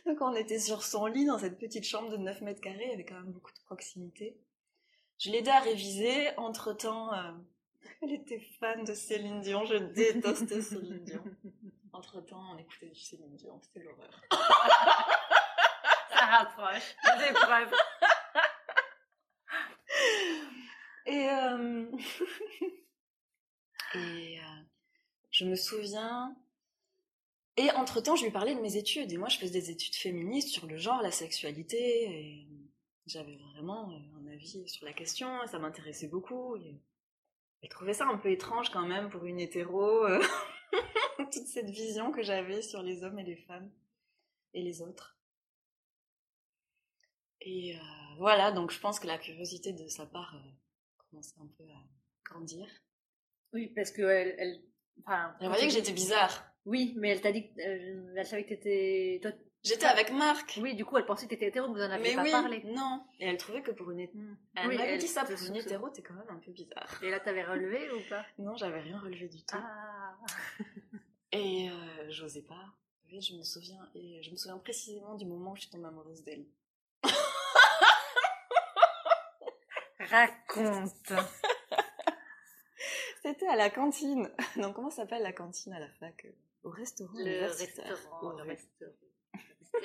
donc 0.07 0.21
on 0.21 0.35
était 0.35 0.59
sur 0.59 0.83
son 0.83 1.07
lit 1.07 1.25
dans 1.25 1.39
cette 1.39 1.59
petite 1.59 1.85
chambre 1.85 2.11
de 2.11 2.17
9 2.17 2.41
mètres 2.43 2.61
carrés, 2.61 2.93
avait 2.93 3.05
quand 3.05 3.15
même 3.15 3.33
beaucoup 3.33 3.53
de 3.53 3.61
proximité. 3.67 4.37
Je 5.19 5.31
l'ai 5.31 5.39
aidé 5.39 5.51
à 5.51 5.61
réviser. 5.61 6.37
Entre 6.37 6.73
temps, 6.73 7.11
elle 8.03 8.13
était 8.13 8.41
fan 8.61 8.85
de 8.85 8.95
Céline 8.95 9.41
Dion. 9.41 9.65
Je 9.65 9.77
détestais 9.77 10.63
Céline 10.63 11.05
Dion. 11.05 11.25
Entre 11.93 12.21
temps, 12.21 12.53
on 12.53 12.59
écoutait 12.59 12.91
du 12.91 13.01
Céline 13.01 13.35
Dion, 13.35 13.61
c'était 13.63 13.85
l'horreur. 13.85 14.21
Ça 16.11 16.27
rapproche. 16.27 16.95
Des 17.19 17.33
preuves. 17.33 17.75
Et, 21.07 21.29
euh, 21.31 21.87
et 23.95 24.39
euh, 24.39 24.63
je 25.31 25.45
me 25.47 25.55
souviens. 25.57 26.37
Et 27.59 27.73
entre-temps, 27.73 28.15
je 28.15 28.25
lui 28.25 28.31
parlais 28.31 28.55
de 28.55 28.61
mes 28.61 28.77
études. 28.77 29.13
Et 29.13 29.17
moi, 29.19 29.29
je 29.29 29.37
faisais 29.39 29.51
des 29.61 29.71
études 29.71 29.97
féministes 29.97 30.51
sur 30.51 30.69
le 30.69 30.77
genre, 30.77 31.03
la 31.03 31.11
sexualité. 31.11 31.77
Et 32.05 32.47
j'avais 33.07 33.37
vraiment 33.53 33.91
euh, 33.91 34.21
un 34.21 34.33
avis 34.33 34.69
sur 34.69 34.87
la 34.87 34.93
question. 34.93 35.29
Ça 35.49 35.59
m'intéressait 35.59 36.07
beaucoup. 36.07 36.57
Et 36.57 36.81
elle 37.63 37.69
trouvait 37.69 37.95
ça 37.95 38.07
un 38.07 38.17
peu 38.17 38.31
étrange 38.31 38.71
quand 38.71 38.87
même 38.87 39.11
pour 39.11 39.25
une 39.25 39.41
hétéro. 39.41 40.05
euh, 40.05 40.23
toute 41.19 41.49
cette 41.49 41.71
vision 41.71 42.13
que 42.13 42.23
j'avais 42.23 42.63
sur 42.63 42.81
les 42.81 43.03
hommes 43.03 43.19
et 43.19 43.25
les 43.25 43.37
femmes. 43.37 43.69
Et 44.55 44.63
les 44.63 44.81
autres. 44.81 45.19
Et 47.41 47.77
euh, 47.77 47.81
voilà, 48.19 48.53
donc 48.53 48.71
je 48.71 48.79
pense 48.79 49.01
que 49.01 49.09
la 49.09 49.19
curiosité 49.19 49.73
de 49.73 49.89
sa 49.89 50.07
part 50.07 50.35
euh, 50.37 50.51
commençait 51.11 51.41
un 51.41 51.49
peu 51.59 51.65
à 51.65 51.83
grandir. 52.25 52.69
Oui, 53.53 53.73
parce 53.75 53.91
que 53.91 54.03
elle... 54.03 54.35
elle... 54.39 54.63
Enfin, 55.05 55.35
Elle 55.41 55.49
voyait 55.49 55.67
que 55.67 55.73
j'étais 55.73 55.93
bizarre. 55.93 56.45
Oui, 56.69 56.93
mais 56.97 57.09
elle 57.11 57.21
t'a 57.21 57.33
dit 57.33 57.49
que... 57.49 57.61
euh, 57.61 58.15
elle 58.17 58.27
savait 58.27 58.45
que 58.45 58.51
t'étais... 58.51 59.19
Toi... 59.23 59.33
J'étais 59.65 59.87
avec 59.87 60.13
Marc. 60.13 60.59
Oui, 60.63 60.75
du 60.75 60.85
coup, 60.85 60.97
elle 60.99 61.07
pensait 61.07 61.25
que 61.27 61.31
t'étais 61.31 61.49
hétéro, 61.49 61.67
que 61.67 61.73
vous 61.79 61.83
en 61.83 61.89
mais 61.99 62.15
pas 62.15 62.23
oui, 62.23 62.31
parlé. 62.31 62.63
non. 62.67 63.05
Et 63.19 63.27
elle 63.27 63.37
trouvait 63.39 63.63
que 63.63 63.71
pour 63.73 63.91
une 63.91 64.01
hétéro... 64.01 64.19
Hmm. 64.23 64.37
Elle 64.55 64.69
Oui, 64.69 64.77
m'avait 64.77 64.99
dit 64.99 65.09
ça, 65.09 65.25
pour 65.25 65.43
une 65.47 65.57
hétéro, 65.57 65.89
t'es 65.91 66.03
quand 66.03 66.15
même 66.15 66.29
un 66.31 66.39
peu 66.39 66.53
bizarre. 66.53 67.01
Et 67.03 67.11
là, 67.11 67.19
t'avais 67.21 67.43
relevé 67.43 67.91
ou 67.91 68.01
pas? 68.09 68.25
Non, 68.39 68.55
j'avais 68.57 68.81
rien 68.81 68.99
relevé 69.01 69.29
du 69.29 69.43
tout. 69.45 69.57
Ah 69.57 70.15
Et 71.33 71.69
euh, 71.71 72.07
j'osais 72.11 72.43
pas. 72.43 72.67
Oui, 73.11 73.21
je 73.23 73.35
me 73.35 73.43
souviens. 73.43 73.89
Et 73.95 74.23
je 74.23 74.31
me 74.31 74.37
souviens 74.37 74.59
précisément 74.59 75.15
du 75.15 75.25
moment 75.27 75.53
où 75.53 75.57
je 75.57 75.63
suis 75.63 75.71
tombée 75.71 75.87
amoureuse 75.89 76.23
d'elle. 76.23 76.45
Raconte 79.99 81.13
C'était 83.23 83.49
à 83.49 83.57
la 83.57 83.71
cantine. 83.71 84.31
Non, 84.57 84.73
comment 84.73 84.91
s'appelle 84.91 85.23
la 85.23 85.33
cantine 85.33 85.73
à 85.73 85.81
la 85.81 85.89
fac? 86.01 86.25
euh, 86.25 86.31
Au 86.63 86.71
restaurant 86.71 87.13
Le 87.19 87.47
restaurant, 87.47 88.21
Au 88.23 88.31
le 88.37 88.43
rue. 88.43 88.49
restaurant. 88.49 88.93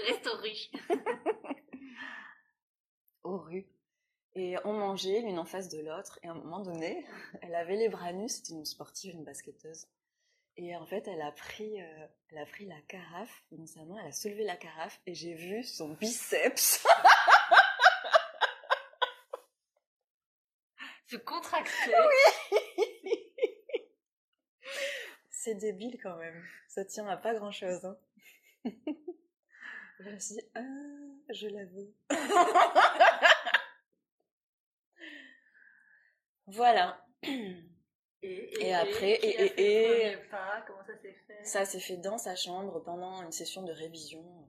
Restaurant. 0.07 0.43
aux 3.23 3.37
rues. 3.37 3.67
Et 4.35 4.55
on 4.65 4.73
mangeait 4.73 5.21
l'une 5.21 5.37
en 5.39 5.45
face 5.45 5.69
de 5.69 5.79
l'autre. 5.79 6.17
Et 6.23 6.27
à 6.27 6.31
un 6.31 6.35
moment 6.35 6.61
donné, 6.61 7.05
elle 7.41 7.55
avait 7.55 7.75
les 7.77 7.89
bras 7.89 8.11
nus. 8.13 8.29
C'était 8.29 8.53
une 8.53 8.65
sportive, 8.65 9.13
une 9.13 9.23
basketteuse. 9.23 9.87
Et 10.57 10.75
en 10.75 10.85
fait, 10.85 11.07
elle 11.07 11.21
a 11.21 11.31
pris, 11.31 11.81
euh, 11.81 12.07
elle 12.29 12.37
a 12.39 12.45
pris 12.45 12.65
la 12.65 12.79
carafe 12.87 13.43
dans 13.51 13.65
sa 13.65 13.83
main. 13.85 13.95
Elle 14.01 14.07
a 14.07 14.11
soulevé 14.11 14.43
la 14.43 14.55
carafe 14.57 14.99
et 15.05 15.13
j'ai 15.15 15.33
vu 15.33 15.63
son 15.63 15.89
biceps. 15.93 16.83
Se 21.07 21.17
contracter. 21.17 21.91
C'est 25.43 25.55
débile 25.55 25.99
quand 26.01 26.15
même. 26.15 26.41
Ça 26.69 26.85
tient 26.85 27.05
à 27.09 27.17
pas 27.17 27.33
grand 27.35 27.51
chose. 27.51 27.83
Hein. 27.83 27.97
je 29.99 30.09
me 30.09 30.17
suis 30.17 30.35
dit, 30.35 30.41
ah, 30.55 30.61
je 31.33 31.47
la 31.49 31.65
veux. 31.65 31.93
voilà. 36.47 37.05
Et 38.21 38.73
après, 38.73 39.19
et- 39.21 39.51
et- 39.59 40.11
et- 40.11 40.17
pas? 40.29 40.63
Comment 40.65 40.85
ça 40.85 40.97
s'est 41.01 41.11
fait? 41.27 41.43
Ça 41.43 41.65
s'est 41.65 41.81
fait 41.81 41.97
dans 41.97 42.17
sa 42.17 42.37
chambre 42.37 42.79
pendant 42.79 43.21
une 43.23 43.33
session 43.33 43.63
de 43.63 43.73
révision. 43.73 44.47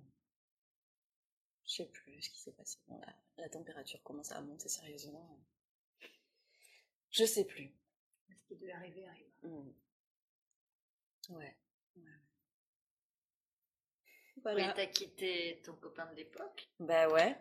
Je 1.67 1.73
sais 1.73 1.87
plus 1.87 2.23
ce 2.23 2.31
qui 2.31 2.39
s'est 2.41 2.53
passé. 2.53 2.79
Bon, 2.87 3.01
la, 3.01 3.13
la 3.43 3.49
température 3.49 4.01
commençait 4.05 4.35
à 4.35 4.41
monter 4.43 4.69
sérieusement. 4.69 5.41
Je 7.11 7.25
sais 7.25 7.47
plus. 7.47 7.75
Ce 8.37 8.45
qui 8.47 8.55
devait 8.61 8.71
arriver 8.71 9.05
arrive. 9.09 9.33
Mm. 9.43 9.73
Ouais. 11.31 11.57
Oui, 14.45 14.63
t'as 14.75 14.87
quitté 14.87 15.61
ton 15.65 15.75
copain 15.75 16.07
de 16.07 16.17
l'époque. 16.17 16.69
Bah 16.81 17.09
ouais. 17.09 17.37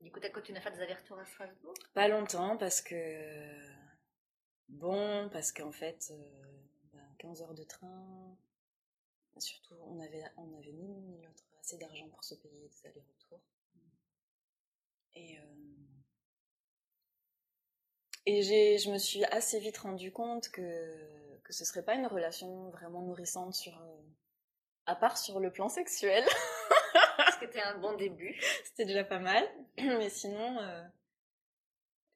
Du 0.00 0.10
coup, 0.10 0.20
t'as 0.20 0.30
continué 0.30 0.58
à 0.58 0.62
faire 0.62 0.72
des 0.72 0.80
allers-retours 0.80 1.18
à 1.18 1.24
Strasbourg? 1.26 1.74
Pas 1.94 2.08
longtemps 2.08 2.56
parce 2.56 2.80
que. 2.80 2.94
Bon, 4.68 5.28
parce 5.30 5.52
qu'en 5.52 5.70
fait, 5.72 6.08
euh, 6.10 6.62
ben, 6.94 7.14
15 7.18 7.42
heures 7.42 7.54
de 7.54 7.64
train. 7.64 8.36
Surtout, 9.38 9.76
on 9.86 10.00
avait, 10.00 10.24
on 10.36 10.52
avait 10.58 10.72
ni 10.72 10.86
l'un 10.88 11.00
ni 11.00 11.22
l'autre 11.22 11.44
assez 11.60 11.76
d'argent 11.78 12.08
pour 12.08 12.24
se 12.24 12.34
payer 12.36 12.68
des 12.68 12.86
allers-retours. 12.88 13.42
Et. 15.14 15.38
euh, 15.38 15.42
Et 18.26 18.42
j'ai, 18.42 18.78
je 18.78 18.90
me 18.90 18.98
suis 18.98 19.24
assez 19.26 19.58
vite 19.58 19.78
rendu 19.78 20.12
compte 20.12 20.48
que, 20.50 21.31
que 21.52 21.58
ce 21.58 21.66
serait 21.66 21.84
pas 21.84 21.94
une 21.94 22.06
relation 22.06 22.70
vraiment 22.70 23.02
nourrissante 23.02 23.54
sur. 23.54 23.78
euh, 23.78 24.00
à 24.86 24.96
part 24.96 25.18
sur 25.18 25.38
le 25.38 25.52
plan 25.52 25.68
sexuel. 25.68 26.24
C'était 27.40 27.60
un 27.60 27.78
bon 27.78 27.94
début. 27.94 28.40
C'était 28.64 28.86
déjà 28.86 29.04
pas 29.04 29.18
mal. 29.18 29.46
Mais 29.76 30.08
sinon, 30.08 30.58
euh, 30.58 30.82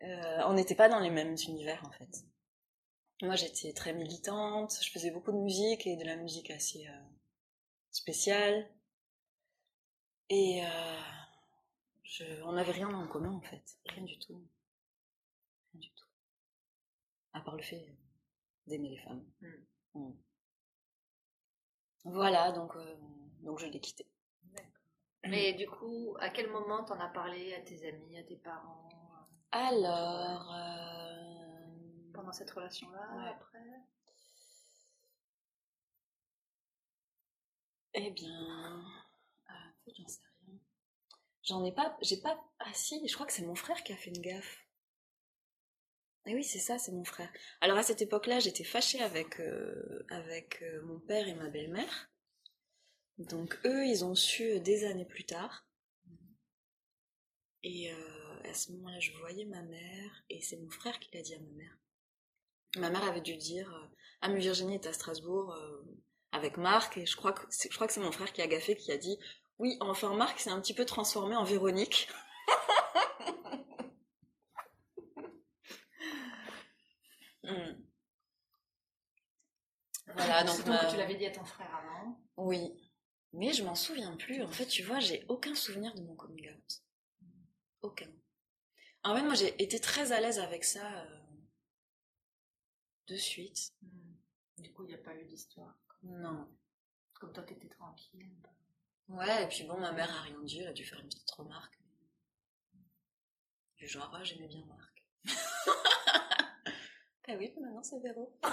euh, 0.05 0.43
on 0.47 0.55
n'était 0.55 0.75
pas 0.75 0.89
dans 0.89 1.01
les 1.01 1.11
mêmes 1.11 1.37
univers 1.49 1.85
en 1.87 1.91
fait. 1.91 2.25
Moi 3.23 3.35
j'étais 3.35 3.73
très 3.73 3.93
militante, 3.93 4.79
je 4.83 4.91
faisais 4.91 5.11
beaucoup 5.11 5.33
de 5.33 5.39
musique 5.39 5.87
et 5.87 5.97
de 5.97 6.05
la 6.05 6.17
musique 6.17 6.51
assez 6.51 6.87
spéciale. 7.91 8.69
Et 10.29 10.63
je, 12.03 12.25
on 12.43 12.53
n'avait 12.53 12.73
rien 12.73 12.93
en 12.93 13.09
commun 13.09 13.33
en 13.33 13.41
fait, 13.41 13.65
rien 13.87 14.05
du 14.05 14.19
tout. 14.19 14.47
Rien 15.73 15.81
du 15.81 15.91
tout. 15.93 16.07
À 17.33 17.41
part 17.41 17.57
le 17.57 17.63
fait 17.63 17.87
d'aimer 18.67 18.91
les 18.91 18.99
femmes. 18.99 19.25
Mm. 19.95 20.11
Voilà, 22.05 22.53
donc, 22.53 22.77
euh, 22.77 22.97
donc 23.41 23.59
je 23.59 23.67
l'ai 23.67 23.81
quitté. 23.81 24.07
Mais 25.25 25.55
du 25.55 25.67
coup, 25.67 26.17
à 26.21 26.29
quel 26.31 26.49
moment 26.51 26.85
t'en 26.85 27.01
as 27.01 27.09
parlé 27.09 27.53
à 27.55 27.61
tes 27.61 27.89
amis, 27.89 28.17
à 28.17 28.23
tes 28.23 28.37
parents 28.37 28.89
euh, 28.93 29.59
Alors, 29.59 30.55
euh, 30.55 32.11
pendant 32.15 32.33
cette 32.33 32.51
relation-là, 32.51 33.17
Ouais. 33.17 33.29
après? 33.31 33.83
Eh 37.95 38.11
bien, 38.11 38.85
en 39.49 39.85
fait, 39.85 39.93
j'en 39.97 40.07
sais 40.07 40.21
rien. 40.47 40.59
J'en 41.43 41.65
ai 41.65 41.73
pas, 41.73 41.97
j'ai 42.03 42.21
pas, 42.21 42.39
ah 42.59 42.73
si, 42.75 43.07
je 43.09 43.15
crois 43.15 43.27
que 43.27 43.33
c'est 43.33 43.47
mon 43.47 43.55
frère 43.55 43.83
qui 43.83 43.93
a 43.93 43.97
fait 43.97 44.11
une 44.11 44.21
gaffe. 44.21 44.66
Eh 46.29 46.35
oui, 46.35 46.43
c'est 46.43 46.59
ça, 46.59 46.77
c'est 46.77 46.91
mon 46.91 47.05
frère. 47.05 47.31
Alors 47.61 47.79
à 47.79 47.85
cette 47.85 48.03
époque-là, 48.03 48.41
j'étais 48.41 48.65
fâchée 48.65 49.01
avec, 49.01 49.39
euh, 49.39 50.05
avec 50.11 50.61
euh, 50.63 50.83
mon 50.83 50.99
père 50.99 51.29
et 51.29 51.35
ma 51.35 51.49
belle-mère. 51.49 52.11
Donc 53.19 53.57
eux, 53.65 53.87
ils 53.87 54.05
ont 54.05 54.17
su 54.17 54.43
euh, 54.43 54.59
des 54.59 54.85
années 54.85 55.05
plus 55.05 55.25
tard. 55.25 55.65
Et 57.63 57.91
à 58.45 58.55
ce 58.55 58.71
moment-là, 58.73 59.01
je 59.01 59.11
voyais 59.19 59.45
ma 59.45 59.61
mère, 59.63 60.25
et 60.31 60.41
c'est 60.41 60.57
mon 60.57 60.71
frère 60.71 61.01
qui 61.01 61.11
l'a 61.13 61.23
dit 61.23 61.35
à 61.35 61.41
ma 61.41 61.51
mère. 61.51 61.77
Ma 62.77 62.91
mère 62.91 63.03
avait 63.03 63.21
dû 63.21 63.37
dire 63.37 63.91
Ah, 64.21 64.29
mais 64.29 64.39
Virginie 64.39 64.77
est 64.77 64.87
à 64.87 64.93
Strasbourg 64.93 65.53
avec 66.31 66.59
Marc, 66.59 66.97
et 66.97 67.07
je 67.07 67.17
crois 67.17 67.33
que 67.33 67.43
c'est 67.51 67.97
mon 67.99 68.13
frère 68.13 68.33
qui 68.33 68.41
a 68.41 68.47
gaffé, 68.47 68.77
qui 68.77 68.93
a 68.93 68.97
dit 68.97 69.19
Oui, 69.59 69.77
enfin, 69.81 70.15
Marc 70.15 70.39
s'est 70.39 70.51
un 70.51 70.61
petit 70.61 70.75
peu 70.75 70.85
transformé 70.85 71.35
en 71.35 71.43
Véronique. 71.43 72.09
Hmm. 77.47 77.87
Voilà, 80.17 80.45
donc. 80.45 80.57
tu 80.91 80.97
l'avais 80.97 81.15
dit 81.15 81.27
à 81.27 81.31
ton 81.31 81.45
frère 81.45 81.75
avant. 81.75 82.19
oui. 82.37 82.73
Mais 83.33 83.53
je 83.53 83.63
m'en 83.63 83.75
souviens 83.75 84.17
plus. 84.17 84.43
En 84.43 84.51
fait, 84.51 84.67
tu 84.67 84.83
vois, 84.83 84.99
j'ai 84.99 85.27
aucun 85.29 85.55
souvenir 85.55 85.95
de 85.95 86.01
mon 86.01 86.17
coming 86.17 86.51
out. 86.51 86.83
Aucun. 87.83 88.11
En 89.03 89.15
fait, 89.15 89.23
moi, 89.23 89.35
j'ai 89.35 89.63
été 89.63 89.79
très 89.79 90.13
à 90.13 90.21
l'aise 90.21 90.39
avec 90.39 90.65
ça 90.65 91.03
euh, 91.03 91.19
de 93.09 93.17
suite. 93.17 93.75
Du 94.57 94.73
coup, 94.73 94.85
il 94.85 94.89
n'y 94.89 94.95
a 94.95 94.99
pas 94.99 95.15
eu 95.15 95.27
d'histoire. 95.27 95.79
Non. 96.03 96.49
Comme 97.21 97.33
toi, 97.35 97.43
t'étais 97.43 97.69
tranquille. 97.69 98.27
Ouais, 99.09 99.45
et 99.45 99.49
puis 99.49 99.65
bon, 99.65 99.79
ma 99.79 99.93
mère 99.93 100.11
a 100.11 100.23
rien 100.23 100.41
dit, 100.43 100.61
elle 100.61 100.69
a 100.69 100.73
dû 100.73 100.85
faire 100.85 100.99
une 100.99 101.09
petite 101.09 101.31
remarque. 101.31 101.79
Du 103.77 103.87
genre, 103.87 104.11
ah, 104.15 104.25
j'aimais 104.25 104.49
bien 104.49 104.65
Marc. 104.65 105.05
ah 107.29 107.35
oui, 107.37 107.53
maintenant 107.61 107.83
c'est 107.83 108.01
Véro. 108.01 108.37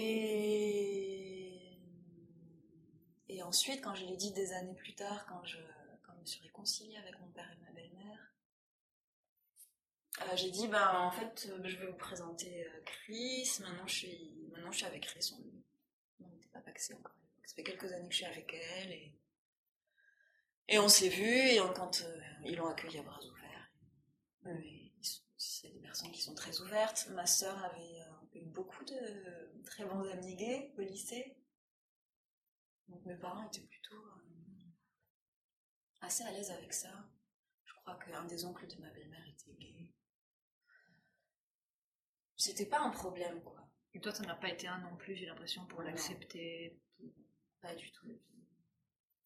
et... 0.00 1.78
et 3.28 3.42
ensuite, 3.42 3.82
quand 3.82 3.94
je 3.94 4.04
l'ai 4.06 4.16
dit 4.16 4.32
des 4.32 4.52
années 4.52 4.74
plus 4.74 4.94
tard, 4.94 5.26
quand 5.26 5.44
je, 5.44 5.58
quand 6.02 6.12
je 6.14 6.20
me 6.20 6.26
suis 6.26 6.42
réconciliée 6.42 6.96
avec 6.98 7.18
mon 7.20 7.28
père 7.28 7.50
et 7.52 7.56
ma 7.64 7.70
belle-mère, 7.72 8.34
euh, 10.22 10.36
j'ai 10.36 10.50
dit, 10.50 10.68
ben 10.68 10.88
en 10.98 11.10
fait, 11.10 11.48
je 11.64 11.76
vais 11.76 11.86
vous 11.86 11.96
présenter 11.96 12.66
euh, 12.66 12.80
Chris, 12.84 13.48
maintenant 13.60 13.86
je 13.86 13.94
suis, 13.94 14.48
maintenant 14.52 14.70
je 14.72 14.78
suis 14.78 14.86
avec 14.86 15.04
Chris, 15.04 15.32
on 16.20 16.28
n'était 16.28 16.48
pas 16.48 16.60
paxés 16.60 16.94
encore. 16.94 17.14
Ça 17.44 17.54
fait 17.54 17.62
quelques 17.64 17.92
années 17.92 18.06
que 18.08 18.12
je 18.12 18.18
suis 18.18 18.26
avec 18.26 18.52
elle 18.54 18.92
et, 18.92 19.14
et 20.68 20.78
on 20.78 20.88
s'est 20.88 21.08
vus 21.08 21.24
et 21.54 21.60
on- 21.60 21.72
quand 21.72 22.02
euh, 22.02 22.20
ils 22.44 22.56
l'ont 22.56 22.66
accueilli 22.68 22.98
à 22.98 23.02
bras 23.02 23.18
ouverts. 23.24 23.70
Mais 24.42 24.92
sont- 25.02 25.22
c'est 25.36 25.70
des 25.70 25.80
personnes 25.80 26.12
qui 26.12 26.20
sont 26.22 26.34
très 26.34 26.60
ouvertes. 26.60 27.08
Ma 27.10 27.26
sœur 27.26 27.56
avait 27.64 28.00
euh, 28.02 28.38
eu 28.40 28.44
beaucoup 28.44 28.84
de 28.84 29.49
très 29.80 29.88
bons 29.88 30.08
amis 30.10 30.36
gays 30.36 30.72
au 30.76 30.82
lycée. 30.82 31.36
Donc 32.88 33.04
mes 33.06 33.16
parents 33.16 33.46
étaient 33.46 33.66
plutôt 33.66 33.96
euh, 33.96 34.70
assez 36.00 36.22
à 36.24 36.32
l'aise 36.32 36.50
avec 36.50 36.72
ça. 36.72 36.92
Je 37.64 37.72
crois 37.74 37.96
qu'un 37.96 38.24
des 38.24 38.44
oncles 38.44 38.66
de 38.66 38.76
ma 38.80 38.90
belle-mère 38.90 39.26
était 39.28 39.54
gay. 39.54 39.90
C'était 42.36 42.66
pas 42.66 42.80
un 42.80 42.90
problème, 42.90 43.42
quoi. 43.42 43.68
Et 43.92 44.00
toi, 44.00 44.12
ça 44.12 44.24
n'a 44.24 44.34
pas 44.34 44.48
été 44.50 44.66
un 44.66 44.78
non 44.78 44.96
plus, 44.96 45.14
j'ai 45.16 45.26
l'impression, 45.26 45.66
pour 45.66 45.82
l'accepter. 45.82 46.78
Pas 47.60 47.74
du 47.74 47.90
tout. 47.92 48.20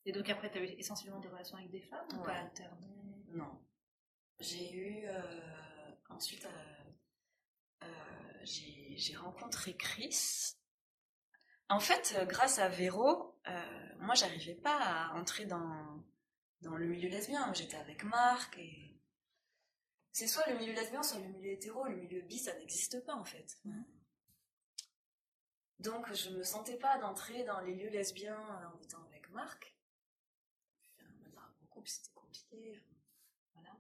Et 0.05 0.13
donc 0.13 0.29
après, 0.29 0.51
t'as 0.51 0.61
eu 0.61 0.67
essentiellement 0.79 1.21
des 1.21 1.29
relations 1.29 1.57
avec 1.57 1.71
des 1.71 1.81
femmes 1.83 2.07
ou 2.13 2.19
Ouais. 2.19 2.27
t'as 2.27 2.41
alterné 2.41 3.25
Non. 3.29 3.65
J'ai 4.41 4.73
eu. 4.73 5.07
euh, 5.07 5.95
ensuite, 6.11 6.47
euh, 7.83 7.87
j'ai 8.45 9.17
rencontré 9.17 9.77
Chris. 9.77 10.57
En 11.69 11.81
fait, 11.81 12.15
euh, 12.19 12.25
grâce 12.27 12.59
à 12.59 12.69
Véro, 12.69 13.39
euh, 13.49 13.95
moi, 13.99 14.15
j'arrivais 14.15 14.55
pas 14.55 14.77
à 14.77 15.15
entrer 15.15 15.47
dans, 15.47 16.05
dans 16.61 16.77
le 16.77 16.87
milieu 16.87 17.09
lesbien. 17.09 17.53
J'étais 17.55 17.77
avec 17.77 18.05
Marc 18.05 18.59
et. 18.59 18.91
C'est 20.13 20.29
soit 20.29 20.47
le 20.49 20.57
milieu 20.59 20.73
lesbien, 20.73 21.03
soit 21.03 21.19
le 21.19 21.27
milieu 21.27 21.51
hétéro. 21.51 21.85
Le 21.87 21.97
milieu 21.97 22.21
bi, 22.23 22.39
ça 22.39 22.57
n'existe 22.59 23.05
pas, 23.05 23.15
en 23.15 23.25
fait. 23.25 23.59
Donc, 25.81 26.13
je 26.13 26.31
me 26.31 26.45
sentais 26.45 26.77
pas 26.77 26.99
d'entrer 26.99 27.43
dans 27.45 27.61
les 27.61 27.75
lieux 27.75 27.91
lesbiens 27.91 28.39
en 28.39 28.81
étant 28.81 29.03
avec 29.05 29.29
Marc. 29.31 29.77
Enfin, 31.27 31.53
couple, 31.69 31.89
c'était 31.89 32.15
compliqué. 32.15 32.81
Voilà. 33.55 33.77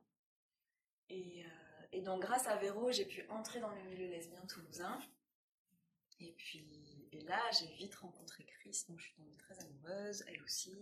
Et, 1.08 1.44
euh, 1.46 1.64
et 1.94 2.00
donc, 2.00 2.22
grâce 2.22 2.48
à 2.48 2.56
Véro, 2.56 2.90
j'ai 2.90 3.04
pu 3.04 3.24
entrer 3.28 3.60
dans 3.60 3.70
le 3.70 3.80
milieu 3.84 4.08
lesbien 4.08 4.44
toulousain. 4.46 4.98
Et 6.18 6.32
puis, 6.32 7.08
là, 7.24 7.40
j'ai 7.52 7.68
vite 7.68 7.94
rencontré 7.94 8.44
Chris, 8.44 8.84
donc 8.88 8.98
je 8.98 9.04
suis 9.04 9.14
tombée 9.14 9.36
très 9.36 9.56
amoureuse, 9.60 10.24
elle 10.26 10.42
aussi. 10.42 10.76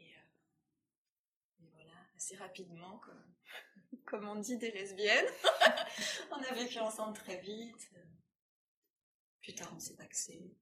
Et, 0.00 0.12
euh, 0.12 1.66
voilà, 1.72 1.92
assez 2.16 2.34
rapidement, 2.34 2.98
comme, 2.98 3.34
comme 4.06 4.28
on 4.28 4.34
dit 4.34 4.58
des 4.58 4.72
lesbiennes, 4.72 5.32
on 6.32 6.42
a 6.42 6.52
vécu 6.54 6.80
ensemble 6.80 7.16
très 7.16 7.40
vite. 7.40 7.92
Plus 9.40 9.54
tard, 9.54 9.72
on 9.76 9.78
s'est 9.78 9.94
paxé. 9.94 10.52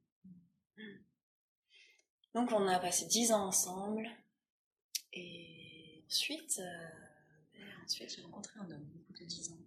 Donc, 2.35 2.53
on 2.53 2.69
a 2.69 2.79
passé 2.79 3.07
dix 3.07 3.33
ans 3.33 3.47
ensemble. 3.47 4.07
Et 5.15 6.05
ensuite, 6.07 6.59
euh, 6.59 7.08
ensuite 7.89 8.15
j'ai 8.15 8.23
rencontré 8.23 8.61
un 8.61 8.71
homme 8.71 8.91
au 8.95 8.99
bout 8.99 9.19
de 9.19 9.25
dix 9.25 9.51
ans. 9.51 9.59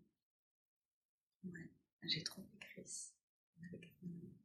Ouais, 1.43 1.71
j'ai 2.03 2.23
trompé 2.23 2.55
Chris. 2.59 3.09
Avec 3.67 3.91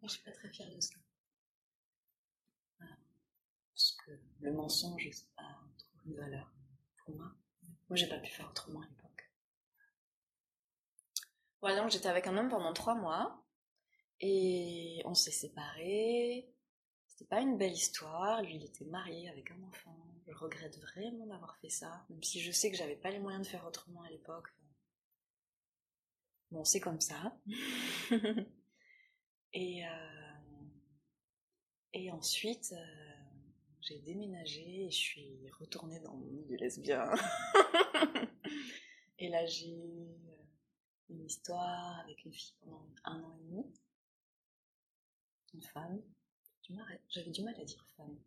je 0.02 0.08
suis 0.08 0.22
pas 0.22 0.30
très 0.30 0.48
fière 0.48 0.70
de 0.74 0.80
ça. 0.80 0.94
Parce 2.78 3.96
que 4.06 4.12
le 4.40 4.52
mensonge, 4.52 5.06
c'est 5.12 5.34
pas 5.34 5.60
trop 5.76 5.98
une 6.06 6.16
valeur 6.16 6.50
pour 6.96 7.16
moi. 7.16 7.34
Moi, 7.88 7.96
j'ai 7.96 8.08
pas 8.08 8.18
pu 8.18 8.30
faire 8.30 8.48
autrement 8.48 8.80
à 8.80 8.86
l'époque. 8.86 9.30
Voilà, 11.60 11.82
donc 11.82 11.90
j'étais 11.90 12.08
avec 12.08 12.26
un 12.28 12.36
homme 12.38 12.48
pendant 12.48 12.72
trois 12.72 12.94
mois. 12.94 13.44
Et 14.20 15.02
on 15.04 15.14
s'est 15.14 15.32
séparés. 15.32 16.48
C'était 17.16 17.28
pas 17.30 17.40
une 17.40 17.56
belle 17.56 17.72
histoire. 17.72 18.42
Lui, 18.42 18.56
il 18.56 18.64
était 18.64 18.84
marié 18.84 19.30
avec 19.30 19.50
un 19.50 19.62
enfant. 19.62 19.96
Je 20.26 20.32
regrette 20.34 20.78
vraiment 20.78 21.26
d'avoir 21.26 21.56
fait 21.56 21.70
ça, 21.70 22.04
même 22.10 22.22
si 22.22 22.42
je 22.42 22.52
sais 22.52 22.70
que 22.70 22.76
j'avais 22.76 22.96
pas 22.96 23.10
les 23.10 23.18
moyens 23.18 23.46
de 23.46 23.50
faire 23.50 23.66
autrement 23.66 24.02
à 24.02 24.10
l'époque. 24.10 24.48
bon, 26.50 26.62
c'est 26.62 26.80
comme 26.80 27.00
ça. 27.00 27.34
et, 29.54 29.86
euh, 29.86 30.64
et 31.94 32.10
ensuite, 32.10 32.74
euh, 32.76 33.14
j'ai 33.80 33.98
déménagé 34.00 34.84
et 34.84 34.90
je 34.90 34.96
suis 34.98 35.50
retournée 35.52 36.00
dans 36.00 36.14
mon 36.14 36.26
milieu 36.26 36.56
lesbien. 36.56 37.10
et 39.18 39.30
là, 39.30 39.46
j'ai 39.46 39.70
eu 39.70 40.06
une 41.08 41.24
histoire 41.24 41.98
avec 42.00 42.22
une 42.26 42.34
fille 42.34 42.56
pendant 42.60 42.86
un 43.04 43.22
an 43.22 43.38
et 43.38 43.42
demi. 43.44 43.74
Une 45.54 45.62
femme. 45.62 46.02
J'avais 47.08 47.30
du 47.30 47.42
mal 47.42 47.54
à 47.60 47.64
dire 47.64 47.84
femme. 47.96 48.18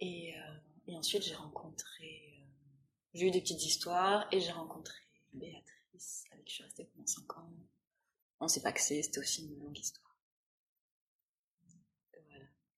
Et, 0.00 0.36
euh, 0.38 0.58
et 0.86 0.96
ensuite, 0.96 1.22
j'ai 1.22 1.34
rencontré. 1.34 2.38
euh, 2.40 2.44
j'ai 3.14 3.26
eu 3.26 3.30
des 3.30 3.40
petites 3.40 3.64
histoires 3.64 4.28
et 4.32 4.40
j'ai 4.40 4.52
rencontré 4.52 4.98
Béatrice, 5.32 6.24
avec 6.32 6.44
qui 6.44 6.50
je 6.50 6.54
suis 6.56 6.64
restée 6.64 6.84
pendant 6.84 7.06
5 7.06 7.36
ans. 7.38 7.50
On 8.40 8.48
s'est 8.48 8.62
pas 8.62 8.72
que 8.72 8.80
c'est, 8.80 9.02
c'était 9.02 9.20
aussi 9.20 9.44
une 9.46 9.58
longue 9.58 9.78
histoire. 9.78 10.16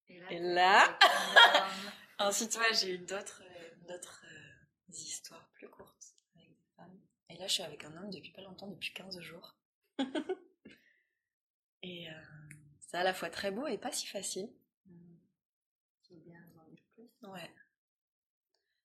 Et 0.08 0.18
voilà. 0.20 0.32
Et 0.32 0.38
là, 0.40 0.98
ensuite, 2.18 2.56
ouais, 2.56 2.74
j'ai 2.74 2.94
eu 2.94 2.98
d'autres, 2.98 3.42
euh, 3.44 3.70
d'autres 3.88 4.24
euh, 4.26 4.92
histoires 4.92 5.48
plus 5.54 5.68
courtes 5.68 6.14
avec 6.36 6.48
des 6.50 6.64
femmes. 6.76 7.00
Et 7.28 7.36
là, 7.36 7.46
je 7.46 7.52
suis 7.54 7.62
avec 7.62 7.84
un 7.84 7.96
homme 7.96 8.10
depuis 8.10 8.32
pas 8.32 8.42
longtemps, 8.42 8.68
depuis 8.68 8.92
15 8.92 9.20
jours. 9.20 9.56
et 11.82 12.06
c'est 12.80 12.96
à 12.96 13.02
la 13.04 13.14
fois 13.14 13.30
très 13.30 13.50
beau 13.50 13.66
et 13.66 13.78
pas 13.78 13.92
si 13.92 14.06
facile. 14.06 14.50
C'est 16.02 16.16
bien 16.24 16.40
d'en 16.54 16.64
dire 16.68 16.84
plus. 16.94 17.08
Ouais. 17.22 17.50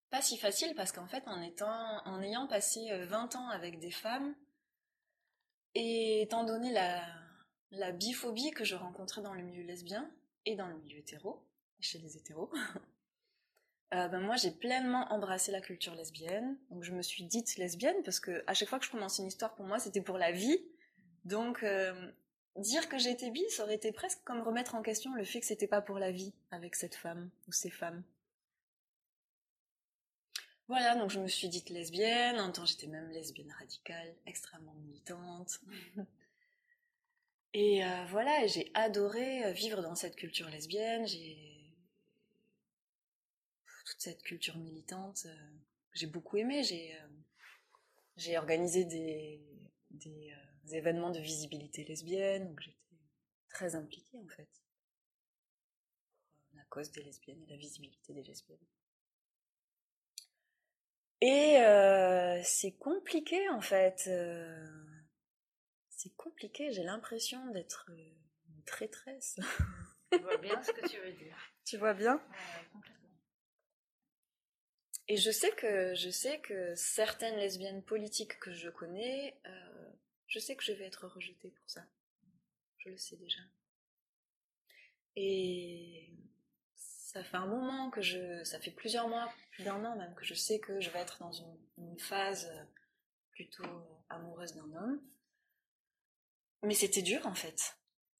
Pas 0.09 0.21
si 0.21 0.37
facile 0.37 0.73
parce 0.75 0.91
qu'en 0.91 1.07
fait, 1.07 1.27
en 1.27 1.41
étant, 1.41 2.01
en 2.05 2.21
ayant 2.21 2.47
passé 2.47 2.91
euh, 2.91 3.05
20 3.05 3.35
ans 3.35 3.49
avec 3.49 3.79
des 3.79 3.91
femmes, 3.91 4.35
et 5.75 6.21
étant 6.23 6.43
donné 6.43 6.71
la, 6.71 7.03
la 7.71 7.91
biphobie 7.91 8.51
que 8.51 8.63
je 8.63 8.75
rencontrais 8.75 9.21
dans 9.21 9.33
le 9.33 9.43
milieu 9.43 9.63
lesbien 9.63 10.09
et 10.45 10.55
dans 10.55 10.67
le 10.67 10.75
milieu 10.75 10.97
hétéro, 10.97 11.45
chez 11.79 11.99
les 11.99 12.17
hétéros, 12.17 12.51
euh, 13.93 14.07
ben 14.07 14.19
moi 14.19 14.37
j'ai 14.37 14.51
pleinement 14.51 15.11
embrassé 15.11 15.51
la 15.51 15.61
culture 15.61 15.93
lesbienne. 15.93 16.57
Donc 16.69 16.83
je 16.83 16.93
me 16.93 17.01
suis 17.01 17.25
dite 17.25 17.57
lesbienne 17.57 18.01
parce 18.03 18.19
que 18.19 18.43
à 18.47 18.53
chaque 18.53 18.69
fois 18.69 18.79
que 18.79 18.85
je 18.85 18.91
commençais 18.91 19.21
une 19.21 19.27
histoire 19.27 19.55
pour 19.55 19.65
moi 19.65 19.79
c'était 19.79 20.01
pour 20.01 20.17
la 20.17 20.31
vie. 20.31 20.57
Donc 21.25 21.63
euh, 21.63 22.11
dire 22.55 22.89
que 22.89 22.97
j'étais 22.97 23.29
bi, 23.29 23.43
ça 23.49 23.63
aurait 23.63 23.75
été 23.75 23.91
presque 23.91 24.23
comme 24.23 24.41
remettre 24.41 24.75
en 24.75 24.81
question 24.81 25.13
le 25.13 25.25
fait 25.25 25.41
que 25.41 25.45
c'était 25.45 25.67
pas 25.67 25.81
pour 25.81 25.99
la 25.99 26.11
vie 26.11 26.33
avec 26.49 26.75
cette 26.75 26.95
femme 26.95 27.29
ou 27.47 27.51
ces 27.51 27.69
femmes. 27.69 28.03
Voilà, 30.67 30.95
donc 30.95 31.09
je 31.11 31.19
me 31.19 31.27
suis 31.27 31.47
dite 31.47 31.69
lesbienne, 31.69 32.37
en 32.39 32.43
même 32.43 32.51
temps 32.51 32.65
j'étais 32.65 32.87
même 32.87 33.09
lesbienne 33.11 33.51
radicale, 33.53 34.13
extrêmement 34.25 34.73
militante. 34.73 35.61
Et 37.53 37.85
euh, 37.85 38.05
voilà, 38.07 38.45
j'ai 38.47 38.69
adoré 38.73 39.45
euh, 39.45 39.51
vivre 39.51 39.81
dans 39.81 39.95
cette 39.95 40.17
culture 40.17 40.49
lesbienne, 40.49 41.07
j'ai 41.07 41.73
toute 43.85 44.01
cette 44.01 44.21
culture 44.21 44.57
militante, 44.57 45.25
euh, 45.25 45.49
j'ai 45.93 46.07
beaucoup 46.07 46.35
aimé, 46.35 46.61
j'ai 48.17 48.37
organisé 48.37 48.83
des, 48.83 49.41
des 49.89 50.33
événements 50.75 51.11
de 51.11 51.19
visibilité 51.19 51.85
lesbienne, 51.85 52.49
donc 52.49 52.59
j'étais 52.59 52.77
très 53.47 53.75
impliquée 53.75 54.17
en 54.17 54.27
fait, 54.27 54.49
la 56.53 56.63
cause 56.65 56.91
des 56.91 57.03
lesbiennes 57.03 57.41
et 57.43 57.51
la 57.51 57.57
visibilité 57.57 58.13
des 58.13 58.23
lesbiennes. 58.23 58.59
Et 61.21 61.57
euh, 61.59 62.39
c'est 62.43 62.73
compliqué 62.73 63.49
en 63.49 63.61
fait. 63.61 64.03
euh, 64.07 64.65
c'est 65.89 66.15
compliqué, 66.15 66.71
j'ai 66.71 66.83
l'impression 66.83 67.45
d'être 67.51 67.87
euh, 67.89 68.11
une 68.49 68.63
traîtresse. 68.65 69.39
Je 70.11 70.17
vois 70.19 70.37
bien 70.37 70.61
ce 70.63 70.71
que 70.71 70.87
tu 70.87 70.97
veux 70.99 71.11
dire. 71.13 71.35
tu 71.65 71.77
vois 71.77 71.93
bien? 71.93 72.15
Ouais, 72.15 72.67
complètement. 72.71 73.09
Et 75.07 75.17
je 75.17 75.31
sais 75.31 75.51
que 75.51 75.95
je 75.95 76.09
sais 76.09 76.39
que 76.39 76.75
certaines 76.75 77.37
lesbiennes 77.37 77.83
politiques 77.83 78.39
que 78.39 78.53
je 78.53 78.69
connais, 78.69 79.39
euh, 79.47 79.91
je 80.27 80.39
sais 80.39 80.55
que 80.55 80.63
je 80.63 80.73
vais 80.73 80.85
être 80.85 81.07
rejetée 81.07 81.49
pour 81.49 81.69
ça. 81.69 81.83
Je 82.77 82.89
le 82.89 82.97
sais 82.97 83.15
déjà. 83.17 83.41
Et 85.15 85.96
ça 87.17 87.23
fait 87.23 87.37
un 87.37 87.47
moment 87.47 87.89
que 87.89 88.01
je, 88.01 88.43
ça 88.43 88.59
fait 88.59 88.71
plusieurs 88.71 89.07
mois, 89.07 89.33
plus 89.51 89.63
d'un 89.63 89.83
an 89.83 89.95
même, 89.95 90.13
que 90.13 90.23
je 90.23 90.35
sais 90.35 90.59
que 90.59 90.79
je 90.79 90.91
vais 90.91 90.99
être 90.99 91.17
dans 91.19 91.31
une, 91.31 91.57
une 91.79 91.99
phase 91.99 92.47
euh, 92.51 92.63
plutôt 93.31 93.63
amoureuse 94.09 94.53
d'un 94.53 94.71
homme. 94.75 95.01
Mais 96.61 96.75
c'était 96.75 97.01
dur 97.01 97.25
en 97.25 97.33
fait. 97.33 97.75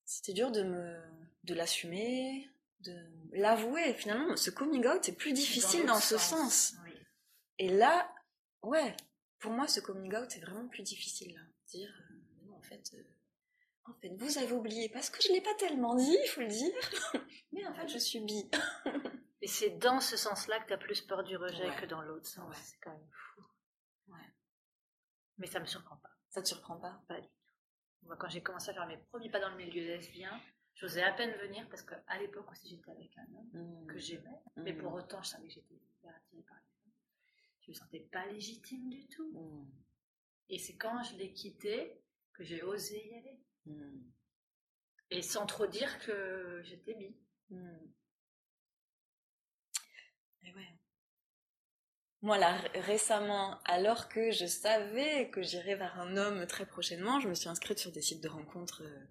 C'était 0.05 0.33
dur 0.33 0.51
de 0.51 0.63
me, 0.63 0.99
de 1.43 1.53
l'assumer, 1.53 2.49
de 2.79 2.97
l'avouer. 3.33 3.93
Finalement, 3.93 4.35
ce 4.35 4.49
coming 4.49 4.87
out 4.87 5.07
est 5.07 5.15
plus 5.15 5.33
difficile 5.33 5.85
dans, 5.85 5.99
ce 5.99 6.17
sens. 6.17 6.73
Oui. 6.83 6.93
Et 7.59 7.69
là, 7.69 8.11
ouais, 8.63 8.95
pour 9.39 9.51
moi, 9.51 9.67
ce 9.67 9.79
coming 9.79 10.15
out 10.15 10.35
est 10.35 10.39
vraiment 10.39 10.67
plus 10.67 10.83
difficile. 10.83 11.35
Là. 11.35 11.41
Dire, 11.67 11.93
euh, 12.09 12.45
non, 12.47 12.55
en 12.55 12.61
fait, 12.61 12.91
euh, 12.95 13.03
en 13.89 13.93
fait, 14.01 14.09
vous 14.17 14.37
avez 14.37 14.51
oublié, 14.51 14.89
parce 14.89 15.09
que 15.09 15.21
je 15.21 15.29
l'ai 15.31 15.41
pas 15.41 15.53
tellement 15.55 15.95
dit, 15.95 16.17
il 16.23 16.27
faut 16.29 16.41
le 16.41 16.47
dire. 16.47 16.73
Mais 17.51 17.65
en 17.65 17.73
fait, 17.73 17.87
je 17.87 17.97
suis 17.97 18.19
bi. 18.19 18.49
Et 19.41 19.47
c'est 19.47 19.71
dans 19.77 19.99
ce 19.99 20.17
sens-là 20.17 20.59
que 20.61 20.67
tu 20.67 20.73
as 20.73 20.77
plus 20.77 21.01
peur 21.01 21.23
du 21.23 21.37
rejet 21.37 21.69
Ouais. 21.69 21.75
que 21.79 21.85
dans 21.85 22.01
l'autre 22.01 22.25
sens. 22.27 22.49
Ouais. 22.49 22.61
C'est 22.63 22.77
quand 22.81 22.91
même 22.91 23.09
fou. 23.11 23.41
Ouais. 24.07 24.33
Mais 25.37 25.47
ça 25.47 25.59
me 25.59 25.65
surprend 25.65 25.95
pas. 25.97 26.09
Ça 26.29 26.41
te 26.41 26.47
surprend 26.47 26.77
pas? 26.77 27.01
Pas 27.07 27.21
du 27.21 27.27
tout. 27.27 27.33
Moi, 28.03 28.17
quand 28.17 28.29
j'ai 28.29 28.41
commencé 28.41 28.69
à 28.71 28.73
faire 28.73 28.87
mes 28.87 28.97
premiers 28.97 29.29
pas 29.29 29.39
dans 29.39 29.49
le 29.49 29.55
milieu 29.57 29.81
lesbien, 29.83 30.31
j'osais 30.75 31.03
à 31.03 31.13
peine 31.13 31.31
venir 31.39 31.67
parce 31.69 31.81
qu'à 31.83 32.17
l'époque 32.19 32.49
aussi 32.51 32.67
j'étais 32.69 32.91
avec 32.91 33.11
un 33.17 33.25
homme 33.35 33.49
Mm. 33.83 33.87
que 33.87 33.97
j'aimais. 33.97 34.41
Mais 34.57 34.73
Mm. 34.73 34.77
pour 34.79 34.93
autant, 34.93 35.21
je 35.21 35.29
savais 35.29 35.47
que 35.47 35.53
j'étais 35.53 35.75
hyper 35.75 36.15
attirée 36.15 36.41
par 36.43 36.57
les 36.57 36.63
femmes. 36.73 36.91
Je 37.61 37.71
me 37.71 37.75
sentais 37.75 37.99
pas 38.11 38.25
légitime 38.27 38.89
du 38.89 39.07
tout. 39.07 39.31
Mm. 39.31 39.71
Et 40.49 40.57
c'est 40.59 40.75
quand 40.77 41.03
je 41.03 41.15
l'ai 41.15 41.31
quitté 41.33 42.01
que 42.37 42.43
j'ai 42.43 42.61
osé 42.63 43.03
y 43.05 43.17
aller. 43.17 43.39
Mm. 43.65 44.01
Et 45.11 45.21
sans 45.21 45.45
trop 45.45 45.67
dire 45.67 45.99
que 45.99 46.61
j'étais 46.65 46.93
bi. 46.93 47.15
Mm. 47.49 47.77
Et 50.43 50.53
ouais. 50.53 50.67
Moi, 52.21 52.37
là, 52.37 52.53
ré- 52.53 52.79
récemment, 52.81 53.59
alors 53.65 54.09
que 54.09 54.31
je 54.31 54.45
savais 54.45 55.29
que 55.29 55.41
j'irais 55.41 55.75
vers 55.75 55.99
un 55.99 56.17
homme 56.17 56.45
très 56.47 56.65
prochainement, 56.65 57.19
je 57.19 57.29
me 57.29 57.33
suis 57.35 57.49
inscrite 57.49 57.79
sur 57.79 57.91
des 57.91 58.01
sites 58.01 58.21
de 58.23 58.29
rencontres 58.29 58.83
euh, 58.83 59.07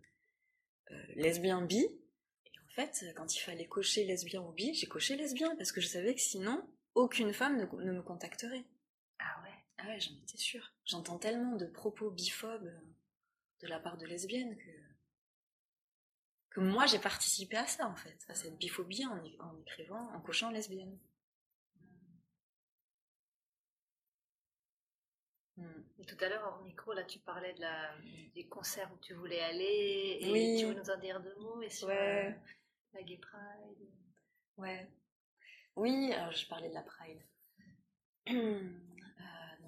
euh, 0.92 1.02
lesbiens 1.16 1.62
bi. 1.62 1.78
Et 1.82 2.58
en 2.64 2.68
fait, 2.74 3.04
quand 3.16 3.34
il 3.34 3.40
fallait 3.40 3.66
cocher 3.66 4.04
lesbien 4.04 4.42
ou 4.42 4.52
bi, 4.52 4.74
j'ai 4.74 4.86
coché 4.86 5.16
lesbien 5.16 5.54
parce 5.56 5.72
que 5.72 5.80
je 5.80 5.88
savais 5.88 6.14
que 6.14 6.20
sinon, 6.20 6.68
aucune 6.94 7.32
femme 7.32 7.56
ne, 7.56 7.64
ne 7.84 7.92
me 7.92 8.02
contacterait. 8.02 8.64
Ah 9.18 9.42
ouais 9.42 9.54
Ah 9.78 9.86
ouais, 9.88 10.00
j'en 10.00 10.16
étais 10.22 10.38
sûre. 10.38 10.72
J'entends 10.84 11.18
tellement 11.18 11.56
de 11.56 11.66
propos 11.66 12.10
biphobes 12.10 12.66
euh, 12.66 12.80
de 13.60 13.66
la 13.68 13.80
part 13.80 13.96
de 13.96 14.06
lesbiennes 14.06 14.56
que 14.56 14.70
que 16.50 16.60
moi 16.60 16.86
j'ai 16.86 16.98
participé 16.98 17.56
à 17.56 17.66
ça 17.66 17.86
en 17.86 17.94
fait, 17.96 18.18
à 18.28 18.34
cette 18.34 18.56
biphobie 18.56 19.04
en, 19.06 19.22
écrivant, 19.60 20.10
en 20.14 20.20
cochant 20.22 20.50
lesbienne. 20.50 20.98
Hmm. 25.56 25.82
Et 25.98 26.04
tout 26.04 26.16
à 26.20 26.28
l'heure, 26.28 26.42
hors 26.44 26.62
micro, 26.62 26.92
là, 26.92 27.04
tu 27.04 27.18
parlais 27.18 27.54
de 27.54 27.60
la, 27.60 27.94
des 28.34 28.46
concerts 28.46 28.90
où 28.92 28.98
tu 28.98 29.14
voulais 29.14 29.40
aller. 29.42 30.18
Et 30.20 30.30
Oui. 30.30 30.56
tu 30.60 30.66
veux 30.66 30.74
nous 30.74 30.90
en 30.90 30.98
dire 30.98 31.20
deux 31.20 31.34
mots 31.36 31.62
et 31.62 31.70
sur 31.70 31.88
Ouais. 31.88 32.26
euh, 32.28 32.32
la 32.92 33.02
Gay 33.02 33.16
Pride 33.18 33.88
Ouais. 34.58 34.86
Oui, 35.76 36.12
alors 36.12 36.32
je 36.32 36.46
parlais 36.46 36.68
de 36.68 36.74
la 36.74 36.82
Pride. 36.82 37.22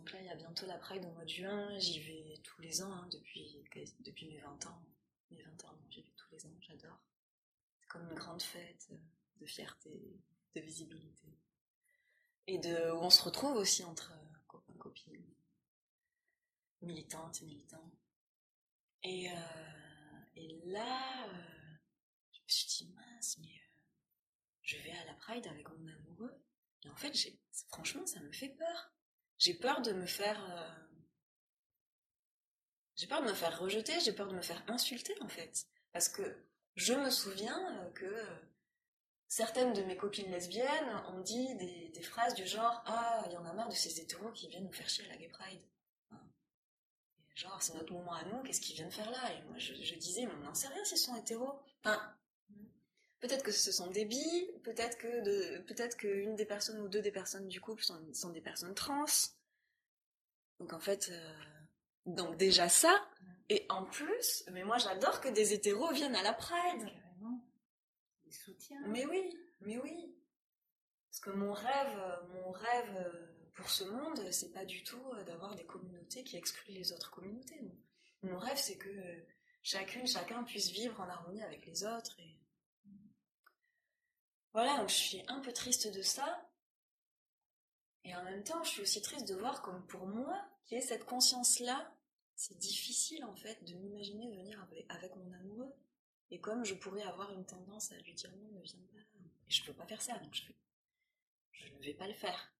Donc 0.08 0.14
là, 0.14 0.22
il 0.22 0.26
y 0.26 0.30
a 0.30 0.36
bientôt 0.36 0.64
la 0.64 0.78
Pride 0.78 1.04
au 1.04 1.10
mois 1.10 1.24
de 1.24 1.28
juin. 1.28 1.78
J'y 1.78 2.00
vais 2.00 2.40
tous 2.42 2.62
les 2.62 2.80
ans, 2.80 2.90
hein, 2.90 3.06
depuis, 3.12 3.62
depuis 4.00 4.26
mes 4.26 4.40
20 4.40 4.64
ans. 4.64 4.82
Mes 5.30 5.42
20 5.42 5.64
ans, 5.66 5.78
j'y 5.90 6.00
vais 6.00 6.12
tous 6.16 6.30
les 6.32 6.46
ans, 6.46 6.56
j'adore. 6.60 6.98
C'est 7.78 7.88
comme 7.88 8.08
une 8.08 8.14
grande 8.14 8.40
fête 8.40 8.88
euh, 8.90 8.96
de 9.38 9.44
fierté, 9.44 10.18
de 10.54 10.60
visibilité. 10.62 11.28
Et 12.46 12.56
de, 12.56 12.90
où 12.92 13.00
on 13.00 13.10
se 13.10 13.22
retrouve 13.22 13.56
aussi 13.56 13.84
entre 13.84 14.12
euh, 14.12 14.36
copains, 14.46 14.72
copines, 14.78 15.34
militantes 16.80 17.42
et 17.42 17.44
militants. 17.44 17.92
Et, 19.02 19.30
euh, 19.30 19.34
et 20.36 20.58
là, 20.64 21.28
euh, 21.28 21.76
je 22.32 22.40
me 22.40 22.48
suis 22.48 22.66
dit, 22.66 22.94
mince, 22.94 23.36
mais 23.40 23.60
je 24.62 24.78
vais 24.78 24.92
à 24.92 25.04
la 25.04 25.14
Pride 25.16 25.46
avec 25.48 25.68
mon 25.68 25.86
amoureux. 25.86 26.42
Et 26.84 26.88
en 26.88 26.96
fait, 26.96 27.12
franchement, 27.68 28.06
ça 28.06 28.20
me 28.20 28.32
fait 28.32 28.48
peur. 28.48 28.94
J'ai 29.38 29.54
peur 29.54 29.80
de 29.80 29.92
me 29.92 30.06
faire. 30.06 30.38
euh, 30.50 30.70
J'ai 32.96 33.06
peur 33.06 33.22
de 33.22 33.28
me 33.28 33.34
faire 33.34 33.58
rejeter, 33.58 33.98
j'ai 34.00 34.12
peur 34.12 34.26
de 34.28 34.34
me 34.34 34.42
faire 34.42 34.62
insulter, 34.68 35.14
en 35.20 35.28
fait. 35.28 35.66
Parce 35.92 36.08
que 36.08 36.44
je 36.74 36.94
me 36.94 37.10
souviens 37.10 37.58
euh, 37.80 37.90
que 37.92 38.04
euh, 38.04 38.36
certaines 39.28 39.72
de 39.72 39.82
mes 39.82 39.96
copines 39.96 40.30
lesbiennes 40.30 40.90
ont 41.14 41.20
dit 41.20 41.54
des, 41.56 42.02
phrases 42.02 42.34
du 42.34 42.46
genre 42.46 42.82
Ah, 42.86 43.22
il 43.26 43.32
y 43.32 43.36
en 43.36 43.44
a 43.44 43.52
marre 43.52 43.68
de 43.68 43.74
ces 43.74 44.00
hétéros 44.00 44.32
qui 44.32 44.48
viennent 44.48 44.64
nous 44.64 44.72
faire 44.72 44.88
chier 44.88 45.04
à 45.06 45.08
la 45.08 45.16
Gay 45.16 45.28
Pride. 45.28 45.62
Hein. 46.10 46.20
Genre, 47.34 47.62
c'est 47.62 47.74
notre 47.74 47.92
moment 47.92 48.14
à 48.14 48.24
nous, 48.24 48.42
qu'est-ce 48.42 48.60
qu'ils 48.60 48.74
viennent 48.76 48.90
faire 48.90 49.10
là? 49.10 49.32
Et 49.32 49.42
moi, 49.42 49.58
je, 49.58 49.72
disais, 49.94 50.26
mais 50.26 50.32
on 50.34 50.44
n'en 50.44 50.54
sait 50.54 50.68
rien 50.68 50.84
s'ils 50.84 50.98
sont 50.98 51.14
hétéros. 51.16 51.60
Peut-être 53.20 53.42
que 53.42 53.52
ce 53.52 53.72
sont 53.72 53.90
des 53.90 54.04
billes, 54.04 54.50
peut-être 54.62 54.98
que 54.98 55.22
de, 55.22 55.58
peut-être 55.62 55.96
qu'une 55.96 56.36
des 56.36 56.44
personnes 56.44 56.80
ou 56.80 56.88
deux 56.88 57.02
des 57.02 57.10
personnes 57.10 57.48
du 57.48 57.60
couple 57.60 57.82
sont, 57.82 58.00
sont 58.12 58.30
des 58.30 58.40
personnes 58.40 58.74
trans. 58.74 59.04
Donc 60.60 60.72
en 60.72 60.80
fait, 60.80 61.08
euh, 61.10 61.34
donc 62.06 62.36
déjà 62.36 62.68
ça, 62.68 63.06
et 63.48 63.64
en 63.68 63.84
plus, 63.84 64.44
mais 64.52 64.64
moi 64.64 64.78
j'adore 64.78 65.20
que 65.20 65.28
des 65.28 65.52
hétéros 65.52 65.92
viennent 65.92 66.16
à 66.16 66.22
la 66.22 66.32
Pride. 66.32 66.80
Carrément. 66.80 67.44
Des 68.24 68.32
soutiens. 68.32 68.80
Mais 68.86 69.06
oui, 69.06 69.36
mais 69.60 69.78
oui. 69.78 70.14
Parce 71.10 71.20
que 71.20 71.30
mon 71.30 71.52
rêve, 71.52 72.18
mon 72.34 72.50
rêve 72.50 72.96
euh, 72.96 73.26
pour 73.54 73.70
ce 73.70 73.84
monde, 73.84 74.30
c'est 74.30 74.52
pas 74.52 74.64
du 74.64 74.82
tout 74.84 75.02
euh, 75.14 75.24
d'avoir 75.24 75.54
des 75.54 75.64
communautés 75.64 76.22
qui 76.22 76.36
excluent 76.36 76.72
les 76.74 76.92
autres 76.92 77.10
communautés. 77.10 77.60
Mon 78.22 78.38
rêve, 78.38 78.56
c'est 78.56 78.76
que 78.76 78.90
chacune, 79.62 80.06
chacun 80.06 80.42
puisse 80.44 80.70
vivre 80.70 81.00
en 81.00 81.08
harmonie 81.08 81.42
avec 81.42 81.66
les 81.66 81.84
autres. 81.84 82.18
Et... 82.20 82.37
Voilà, 84.52 84.78
donc 84.78 84.88
je 84.88 84.94
suis 84.94 85.22
un 85.28 85.40
peu 85.40 85.52
triste 85.52 85.92
de 85.94 86.02
ça. 86.02 86.48
Et 88.04 88.14
en 88.14 88.22
même 88.24 88.42
temps, 88.42 88.62
je 88.64 88.70
suis 88.70 88.82
aussi 88.82 89.02
triste 89.02 89.28
de 89.28 89.34
voir 89.34 89.62
comme 89.62 89.86
pour 89.86 90.06
moi, 90.06 90.42
qui 90.64 90.74
ai 90.74 90.80
cette 90.80 91.04
conscience-là, 91.04 91.92
c'est 92.34 92.56
difficile 92.56 93.24
en 93.24 93.34
fait 93.34 93.62
de 93.64 93.74
m'imaginer 93.74 94.30
venir 94.30 94.64
avec, 94.88 95.16
mon 95.16 95.32
amoureux. 95.32 95.72
Et 96.30 96.40
comme 96.40 96.64
je 96.64 96.74
pourrais 96.74 97.02
avoir 97.02 97.32
une 97.32 97.44
tendance 97.44 97.92
à 97.92 97.96
lui 97.96 98.14
dire 98.14 98.30
non, 98.36 98.58
ne 98.58 98.62
viens 98.62 98.80
pas. 98.92 98.98
Et 99.48 99.50
je 99.50 99.64
peux 99.64 99.72
pas 99.72 99.86
faire 99.86 100.02
ça, 100.02 100.18
donc 100.18 100.32
je, 100.34 100.42
je 101.52 101.74
ne 101.74 101.82
vais 101.82 101.94
pas 101.94 102.06
le 102.06 102.14
faire. 102.14 102.52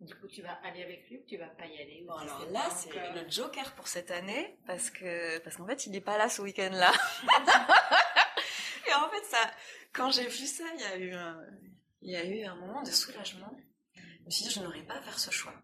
Du 0.00 0.14
coup, 0.16 0.26
tu 0.26 0.42
vas 0.42 0.54
aller 0.64 0.82
avec 0.82 1.08
lui 1.08 1.18
ou 1.18 1.24
tu 1.24 1.36
vas 1.36 1.48
pas 1.48 1.66
y 1.66 1.80
aller 1.80 2.02
Bon, 2.06 2.14
alors 2.14 2.50
là, 2.50 2.68
c'est 2.70 2.90
encore 2.90 3.14
le 3.14 3.30
joker 3.30 3.74
pour 3.74 3.86
cette 3.86 4.10
année, 4.10 4.58
parce 4.66 4.90
que 4.90 5.38
parce 5.38 5.56
qu'en 5.56 5.66
fait, 5.66 5.86
il 5.86 5.92
n'est 5.92 6.00
pas 6.00 6.18
là 6.18 6.28
ce 6.28 6.42
week-end-là. 6.42 6.92
Et 8.92 8.94
en 8.94 9.08
fait, 9.08 9.24
ça, 9.24 9.50
quand 9.92 10.10
j'ai 10.10 10.28
vu 10.28 10.46
ça, 10.46 10.64
il 10.74 10.80
y 10.80 10.84
a 10.84 10.96
eu 10.98 11.12
un, 11.14 11.40
il 12.02 12.10
y 12.10 12.16
a 12.16 12.24
eu 12.24 12.44
un 12.44 12.56
moment 12.56 12.82
de 12.82 12.90
soulagement. 12.90 13.56
Je 13.94 14.24
me 14.24 14.30
suis 14.30 14.44
dit, 14.44 14.50
je 14.50 14.60
n'aurais 14.60 14.82
pas 14.82 14.94
à 14.94 15.02
faire 15.02 15.18
ce 15.18 15.30
choix. 15.30 15.54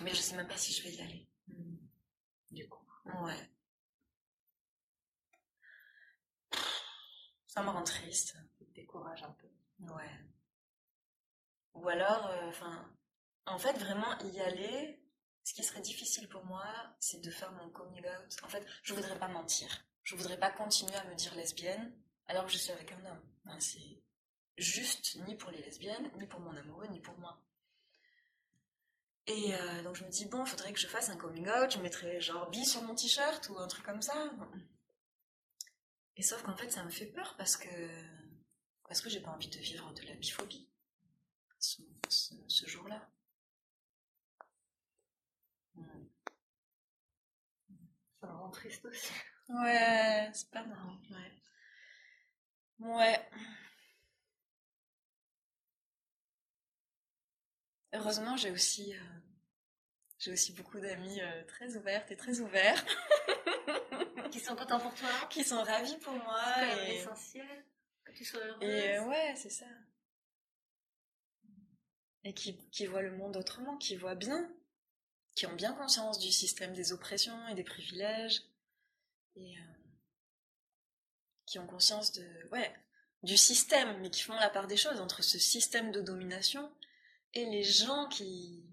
Mais 0.00 0.14
je 0.14 0.20
sais 0.20 0.36
même 0.36 0.48
pas 0.48 0.56
si 0.56 0.72
je 0.72 0.82
vais 0.84 0.94
y 0.94 1.02
aller. 1.02 1.28
Hmm. 1.48 1.76
Du 2.50 2.66
coup, 2.68 2.84
Ouais. 3.04 3.50
Ça 7.46 7.62
me 7.62 7.70
rend 7.70 7.82
triste. 7.82 8.36
tu 8.56 8.64
te 8.64 8.74
décourages 8.74 9.22
un 9.22 9.32
peu. 9.32 9.48
Ouais. 9.80 10.20
Ou 11.74 11.88
alors, 11.88 12.26
euh, 12.28 12.48
enfin, 12.48 12.90
en 13.46 13.58
fait, 13.58 13.76
vraiment 13.78 14.18
y 14.20 14.40
aller, 14.40 15.02
ce 15.44 15.52
qui 15.54 15.62
serait 15.62 15.80
difficile 15.80 16.28
pour 16.28 16.44
moi, 16.44 16.64
c'est 17.00 17.20
de 17.20 17.30
faire 17.30 17.52
mon 17.52 17.68
coming 17.70 18.04
out. 18.06 18.36
En 18.42 18.48
fait, 18.48 18.66
je 18.82 18.94
voudrais 18.94 19.18
pas 19.18 19.28
mentir. 19.28 19.87
Je 20.08 20.16
voudrais 20.16 20.38
pas 20.38 20.50
continuer 20.50 20.94
à 20.96 21.04
me 21.04 21.14
dire 21.14 21.34
lesbienne 21.34 21.92
alors 22.28 22.46
que 22.46 22.50
je 22.50 22.56
suis 22.56 22.72
avec 22.72 22.90
un 22.92 23.04
homme. 23.04 23.60
C'est 23.60 24.02
juste 24.56 25.16
ni 25.26 25.34
pour 25.36 25.50
les 25.50 25.60
lesbiennes, 25.60 26.10
ni 26.16 26.26
pour 26.26 26.40
mon 26.40 26.56
amoureux, 26.56 26.86
ni 26.86 26.98
pour 26.98 27.18
moi. 27.18 27.38
Et 29.26 29.54
euh, 29.54 29.82
donc 29.82 29.96
je 29.96 30.04
me 30.06 30.08
dis, 30.08 30.24
bon, 30.24 30.46
il 30.46 30.48
faudrait 30.48 30.72
que 30.72 30.80
je 30.80 30.86
fasse 30.86 31.10
un 31.10 31.18
coming 31.18 31.46
out, 31.50 31.70
je 31.72 31.78
mettrais 31.80 32.22
genre 32.22 32.48
bi 32.48 32.64
sur 32.64 32.80
mon 32.84 32.94
t-shirt 32.94 33.50
ou 33.50 33.58
un 33.58 33.66
truc 33.66 33.84
comme 33.84 34.00
ça. 34.00 34.14
Et 36.16 36.22
sauf 36.22 36.42
qu'en 36.42 36.56
fait, 36.56 36.70
ça 36.70 36.84
me 36.84 36.90
fait 36.90 37.08
peur 37.08 37.34
parce 37.36 37.58
que 37.58 37.68
parce 38.84 39.02
que 39.02 39.10
j'ai 39.10 39.20
pas 39.20 39.32
envie 39.32 39.50
de 39.50 39.58
vivre 39.58 39.92
de 39.92 40.02
la 40.06 40.14
biphobie 40.14 40.70
ce 41.58 42.66
jour-là. 42.66 43.10
Hmm. 45.74 46.06
Ça 48.22 48.26
me 48.26 48.32
rend 48.32 48.50
triste 48.50 48.86
aussi. 48.86 49.12
Ouais, 49.48 50.30
c'est 50.32 50.50
pas 50.50 50.64
marrant. 50.64 50.96
Ouais. 51.10 51.32
Ouais. 52.80 53.28
Heureusement, 57.92 58.36
j'ai 58.36 58.50
aussi, 58.50 58.94
euh, 58.94 59.00
j'ai 60.18 60.32
aussi 60.32 60.52
beaucoup 60.52 60.78
d'amis 60.78 61.20
euh, 61.20 61.44
très 61.46 61.76
ouvertes 61.76 62.10
et 62.10 62.16
très 62.16 62.40
ouverts 62.40 62.84
Qui 64.30 64.40
sont 64.40 64.54
contents 64.56 64.78
pour 64.80 64.94
toi 64.94 65.08
qui 65.30 65.42
sont 65.42 65.62
ravis 65.62 65.96
pour 65.98 66.12
moi. 66.12 66.38
C'est 66.54 66.60
quand 66.60 66.76
même 66.76 66.90
Et, 66.90 66.96
essentiel 66.96 67.64
que 68.04 68.12
tu 68.12 68.24
sois 68.26 68.40
heureuse. 68.40 68.62
et, 68.62 68.98
euh, 68.98 69.04
ouais, 69.06 69.34
c'est 69.36 69.50
ça. 69.50 69.64
Et 72.24 72.34
qui, 72.34 72.58
qui 72.70 72.84
voient 72.86 73.00
le 73.00 73.16
monde 73.16 73.36
autrement, 73.38 73.78
qui 73.78 73.96
voient 73.96 74.14
bien, 74.14 74.52
qui 75.34 75.46
ont 75.46 75.54
bien 75.54 75.72
conscience 75.72 76.18
du 76.18 76.30
système 76.30 76.74
des 76.74 76.92
oppressions 76.92 77.48
et 77.48 77.54
des 77.54 77.64
privilèges, 77.64 78.42
et 79.38 79.58
euh, 79.58 79.62
qui 81.46 81.58
ont 81.58 81.66
conscience 81.66 82.12
de, 82.12 82.26
ouais, 82.52 82.74
du 83.22 83.36
système, 83.36 84.00
mais 84.00 84.10
qui 84.10 84.22
font 84.22 84.34
la 84.34 84.50
part 84.50 84.66
des 84.66 84.76
choses 84.76 85.00
entre 85.00 85.22
ce 85.22 85.38
système 85.38 85.92
de 85.92 86.00
domination 86.00 86.72
et 87.34 87.44
les 87.46 87.62
gens 87.62 88.08
qui 88.08 88.64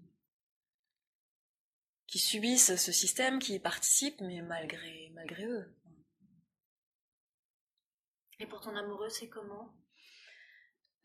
qui 2.06 2.18
subissent 2.20 2.76
ce 2.76 2.92
système, 2.92 3.40
qui 3.40 3.54
y 3.54 3.58
participent, 3.58 4.20
mais 4.20 4.40
malgré 4.42 5.10
malgré 5.14 5.44
eux. 5.44 5.74
Et 8.38 8.46
pour 8.46 8.60
ton 8.60 8.76
amoureux, 8.76 9.08
c'est 9.08 9.28
comment? 9.28 9.74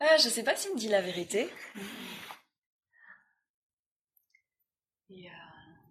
Ah, 0.00 0.16
je 0.18 0.28
sais 0.28 0.44
pas 0.44 0.56
s'il 0.56 0.72
me 0.74 0.78
dit 0.78 0.88
la 0.88 1.00
vérité. 1.00 1.50
Et 5.08 5.28
euh, 5.28 5.34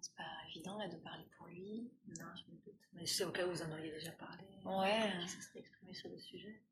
c'est 0.00 0.14
pas 0.14 0.24
évident 0.48 0.78
là 0.78 0.88
de 0.88 0.96
parler 0.98 1.26
pour 1.36 1.46
lui. 1.46 1.90
Non, 2.06 2.34
je. 2.36 2.51
Mais 2.92 3.06
c'est 3.06 3.24
au 3.24 3.32
cas 3.32 3.46
où 3.46 3.50
vous 3.50 3.62
en 3.62 3.70
auriez 3.72 3.90
déjà 3.90 4.12
parlé. 4.12 4.44
Ouais. 4.64 5.12
Qui 5.22 5.28
se 5.28 5.40
serait 5.42 5.60
exprimé 5.60 5.94
sur 5.94 6.08
le 6.10 6.18
sujet. 6.18 6.62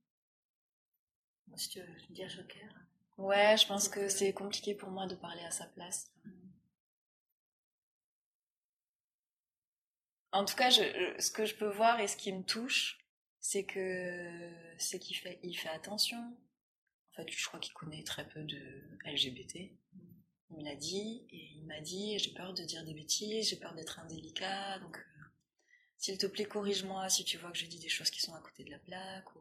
Moi, 1.49 1.57
si 1.59 1.69
tu 1.71 1.81
veux 1.81 1.87
me 1.87 2.15
dire 2.15 2.29
joker. 2.29 2.69
Ouais, 3.17 3.57
je 3.57 3.67
pense 3.67 3.89
que 3.89 4.09
c'est 4.09 4.33
compliqué 4.33 4.75
pour 4.75 4.91
moi 4.91 5.07
de 5.07 5.15
parler 5.15 5.43
à 5.43 5.51
sa 5.51 5.67
place. 5.67 6.13
En 10.33 10.45
tout 10.45 10.55
cas, 10.55 10.71
je, 10.71 10.83
je- 10.83 11.21
ce 11.21 11.31
que 11.31 11.45
je 11.45 11.55
peux 11.57 11.69
voir 11.69 12.01
et 12.01 12.07
ce 12.09 12.17
qui 12.17 12.33
me 12.33 12.43
touche, 12.45 12.99
c'est 13.41 13.65
que 13.65 14.51
c'est 14.79 14.99
qu'il 14.99 15.17
fait, 15.17 15.41
il 15.43 15.55
fait 15.57 15.69
attention. 15.69 16.19
En 16.19 17.17
fait, 17.17 17.29
je 17.31 17.47
crois 17.47 17.59
qu'il 17.59 17.73
connaît 17.75 18.05
très 18.05 18.29
peu 18.29 18.43
de 18.45 18.59
LGBT. 19.05 19.73
Il 20.51 20.57
me 20.59 20.65
l'a 20.65 20.77
dit 20.77 21.27
et 21.31 21.51
il 21.57 21.67
m'a 21.67 21.81
dit 21.81 22.19
j'ai 22.19 22.33
peur 22.33 22.55
de 22.55 22.63
dire 22.63 22.85
des 22.85 22.95
bêtises, 22.95 23.49
j'ai 23.49 23.57
peur 23.57 23.75
d'être 23.75 23.99
indélicat, 24.01 24.79
donc 24.81 24.97
euh, 24.99 25.10
s'il 26.01 26.17
te 26.19 26.27
plaît 26.27 26.47
corrige-moi 26.47 27.09
si 27.11 27.25
tu 27.25 27.37
vois 27.37 27.53
que 27.53 27.59
je 27.59 27.67
dis 27.67 27.79
des 27.79 27.91
choses 27.91 28.11
qui 28.11 28.21
sont 28.21 28.35
à 28.35 28.41
côté 28.41 28.65
de 28.65 28.71
la 28.71 28.79
plaque 28.79 29.37
ou 29.37 29.41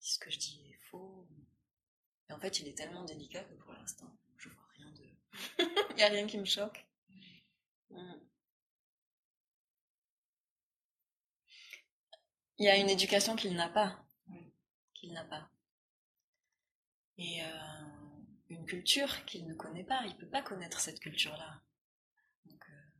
si 0.00 0.14
ce 0.14 0.18
que 0.18 0.30
je 0.30 0.38
dis 0.38 0.60
est 0.68 0.84
faux. 0.90 1.26
Et 2.28 2.32
en 2.32 2.38
fait, 2.40 2.58
il 2.58 2.68
est 2.68 2.76
tellement 2.76 3.04
délicat 3.04 3.44
que 3.44 3.54
pour 3.54 3.72
l'instant, 3.72 4.10
je 4.36 4.48
vois 4.48 4.66
rien 4.76 4.90
de. 4.90 5.04
Il 5.90 5.96
n'y 5.96 6.02
a 6.02 6.08
rien 6.08 6.26
qui 6.26 6.36
me 6.36 6.44
choque. 6.44 6.84
Mm. 7.90 8.14
Il 12.58 12.66
y 12.66 12.68
a 12.68 12.76
une 12.76 12.90
éducation 12.90 13.36
qu'il 13.36 13.54
n'a 13.54 13.68
pas. 13.68 14.04
Qu'il 14.94 15.12
n'a 15.12 15.24
pas. 15.24 15.48
Et 17.18 17.42
euh, 17.42 17.48
une 18.48 18.66
culture 18.66 19.24
qu'il 19.26 19.46
ne 19.46 19.54
connaît 19.54 19.84
pas. 19.84 20.02
Il 20.06 20.14
ne 20.14 20.18
peut 20.18 20.28
pas 20.28 20.42
connaître 20.42 20.80
cette 20.80 21.00
culture-là. 21.00 21.62
Donc, 22.46 22.64
euh, 22.68 22.90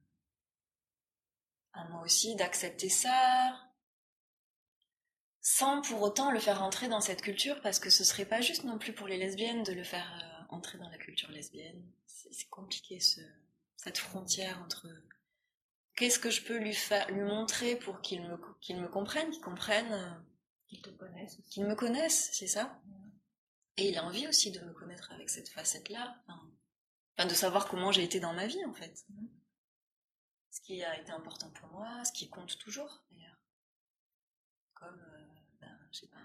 à 1.74 1.84
moi 1.88 2.02
aussi 2.02 2.34
d'accepter 2.36 2.88
ça, 2.88 3.60
sans 5.40 5.82
pour 5.82 6.02
autant 6.02 6.30
le 6.30 6.40
faire 6.40 6.62
entrer 6.62 6.88
dans 6.88 7.00
cette 7.00 7.22
culture, 7.22 7.60
parce 7.60 7.78
que 7.78 7.90
ce 7.90 8.02
serait 8.04 8.24
pas 8.24 8.40
juste 8.40 8.64
non 8.64 8.78
plus 8.78 8.94
pour 8.94 9.06
les 9.06 9.18
lesbiennes 9.18 9.62
de 9.62 9.72
le 9.72 9.84
faire 9.84 10.10
euh, 10.50 10.54
entrer 10.54 10.78
dans 10.78 10.88
la 10.88 10.98
culture 10.98 11.30
lesbienne. 11.30 11.84
C'est 12.06 12.48
compliqué 12.48 12.98
ce, 13.00 13.20
cette 13.76 13.98
frontière 13.98 14.60
entre 14.62 14.88
qu'est-ce 15.96 16.18
que 16.18 16.30
je 16.30 16.42
peux 16.42 16.56
lui 16.56 16.74
faire, 16.74 17.10
lui 17.10 17.22
montrer 17.22 17.76
pour 17.76 18.00
qu'il 18.00 18.22
me 18.22 18.38
qu'il 18.60 18.80
me 18.80 18.88
comprenne, 18.88 19.30
qu'il 19.30 19.42
comprenne, 19.42 19.92
euh, 19.92 20.10
Qu'ils 20.66 20.80
te 20.80 20.90
connaissent 20.90 21.38
aussi. 21.38 21.50
qu'il 21.50 21.64
me 21.66 21.74
connaisse, 21.74 22.30
c'est 22.32 22.46
ça. 22.46 22.80
Et 23.76 23.88
il 23.88 23.98
a 23.98 24.04
envie 24.04 24.26
aussi 24.28 24.50
de 24.50 24.60
me 24.60 24.72
connaître 24.72 25.12
avec 25.12 25.28
cette 25.28 25.48
facette-là, 25.50 26.16
enfin, 26.26 26.40
enfin, 27.18 27.28
de 27.28 27.34
savoir 27.34 27.68
comment 27.68 27.92
j'ai 27.92 28.04
été 28.04 28.18
dans 28.20 28.32
ma 28.32 28.46
vie 28.46 28.64
en 28.64 28.72
fait. 28.72 29.04
Ce 30.54 30.60
qui 30.60 30.84
a 30.84 31.00
été 31.00 31.10
important 31.10 31.50
pour 31.50 31.66
moi, 31.70 32.04
ce 32.04 32.12
qui 32.12 32.30
compte 32.30 32.56
toujours 32.58 33.02
d'ailleurs. 33.10 33.40
Comme, 34.72 35.00
euh, 35.00 35.26
ben, 35.60 35.88
je 35.90 35.98
sais 35.98 36.06
pas, 36.06 36.20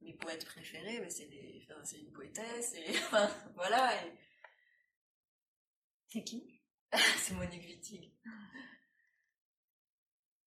mes 0.00 0.14
poètes 0.14 0.44
préférés, 0.44 0.98
ben, 0.98 1.08
c'est 1.08 1.26
les, 1.26 1.64
enfin, 1.70 1.80
c'est 1.84 2.00
une 2.00 2.10
poétesse, 2.10 2.74
et 2.74 2.88
enfin, 2.98 3.30
voilà, 3.54 4.04
et 4.04 4.18
C'est 6.08 6.24
qui? 6.24 6.60
C'est 7.18 7.34
Monique 7.34 7.62
Wittig. 7.62 8.12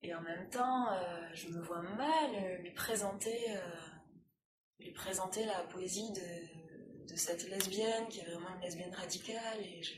Et 0.01 0.13
en 0.13 0.21
même 0.21 0.49
temps, 0.49 0.91
euh, 0.91 1.29
je 1.33 1.47
me 1.47 1.61
vois 1.61 1.81
mal 1.81 2.35
euh, 2.35 2.57
lui 2.57 2.71
présenter, 2.71 3.55
euh, 3.55 3.77
lui 4.79 4.91
présenter 4.91 5.45
la 5.45 5.63
poésie 5.63 6.11
de, 6.11 7.07
de 7.07 7.15
cette 7.15 7.47
lesbienne 7.47 8.09
qui 8.09 8.19
est 8.19 8.25
vraiment 8.25 8.53
une 8.55 8.61
lesbienne 8.61 8.93
radicale. 8.93 9.61
Et 9.61 9.81
je, 9.81 9.93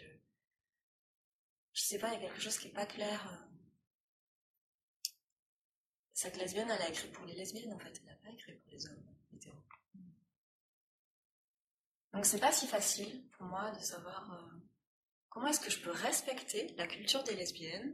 je 1.76 1.82
sais 1.82 2.00
pas, 2.00 2.08
il 2.14 2.14
y 2.14 2.26
a 2.26 2.30
quelque 2.30 2.42
chose 2.42 2.58
qui 2.58 2.70
est 2.70 2.74
pas 2.74 2.86
clair. 2.86 3.48
Cette 6.14 6.38
lesbienne, 6.38 6.72
elle 6.72 6.82
a 6.82 6.90
écrit 6.90 7.10
pour 7.10 7.26
les 7.26 7.36
lesbiennes, 7.36 7.74
en 7.74 7.80
fait. 7.80 8.00
Elle 8.00 8.06
n'a 8.06 8.16
pas 8.16 8.30
écrit 8.30 8.54
pour 8.54 8.72
les 8.72 8.88
hommes 8.88 9.04
hétéros. 9.34 9.62
Donc 12.14 12.26
c'est 12.26 12.40
pas 12.40 12.54
si 12.54 12.66
facile 12.66 13.28
pour 13.32 13.46
moi 13.48 13.72
de 13.72 13.80
savoir 13.80 14.32
euh, 14.32 14.58
comment 15.28 15.48
est-ce 15.48 15.60
que 15.60 15.70
je 15.70 15.82
peux 15.82 15.92
respecter 15.92 16.74
la 16.78 16.88
culture 16.88 17.24
des 17.24 17.36
lesbiennes 17.36 17.94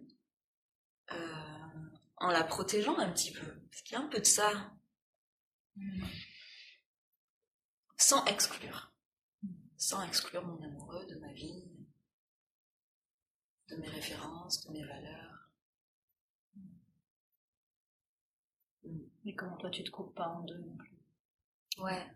euh, 1.11 1.89
en 2.17 2.29
la 2.29 2.43
protégeant 2.43 2.99
un 2.99 3.11
petit 3.11 3.31
peu. 3.31 3.61
Parce 3.71 3.81
qu'il 3.81 3.93
y 3.93 3.95
a 3.95 4.03
un 4.03 4.09
peu 4.09 4.19
de 4.19 4.25
ça. 4.25 4.71
Sans 7.97 8.23
exclure. 8.25 8.93
Sans 9.75 10.03
exclure 10.03 10.45
mon 10.45 10.61
amoureux 10.61 11.07
de 11.07 11.15
ma 11.15 11.33
vie, 11.33 11.70
de 13.71 13.77
mes 13.77 13.87
références, 13.87 14.65
de 14.67 14.73
mes 14.73 14.83
valeurs. 14.83 15.49
Mais 19.23 19.33
comment 19.35 19.57
toi 19.57 19.69
tu 19.69 19.83
te 19.83 19.91
coupes 19.91 20.13
pas 20.15 20.27
en 20.27 20.41
deux 20.41 20.57
non 20.57 20.75
plus? 20.75 20.97
Ouais. 21.77 22.07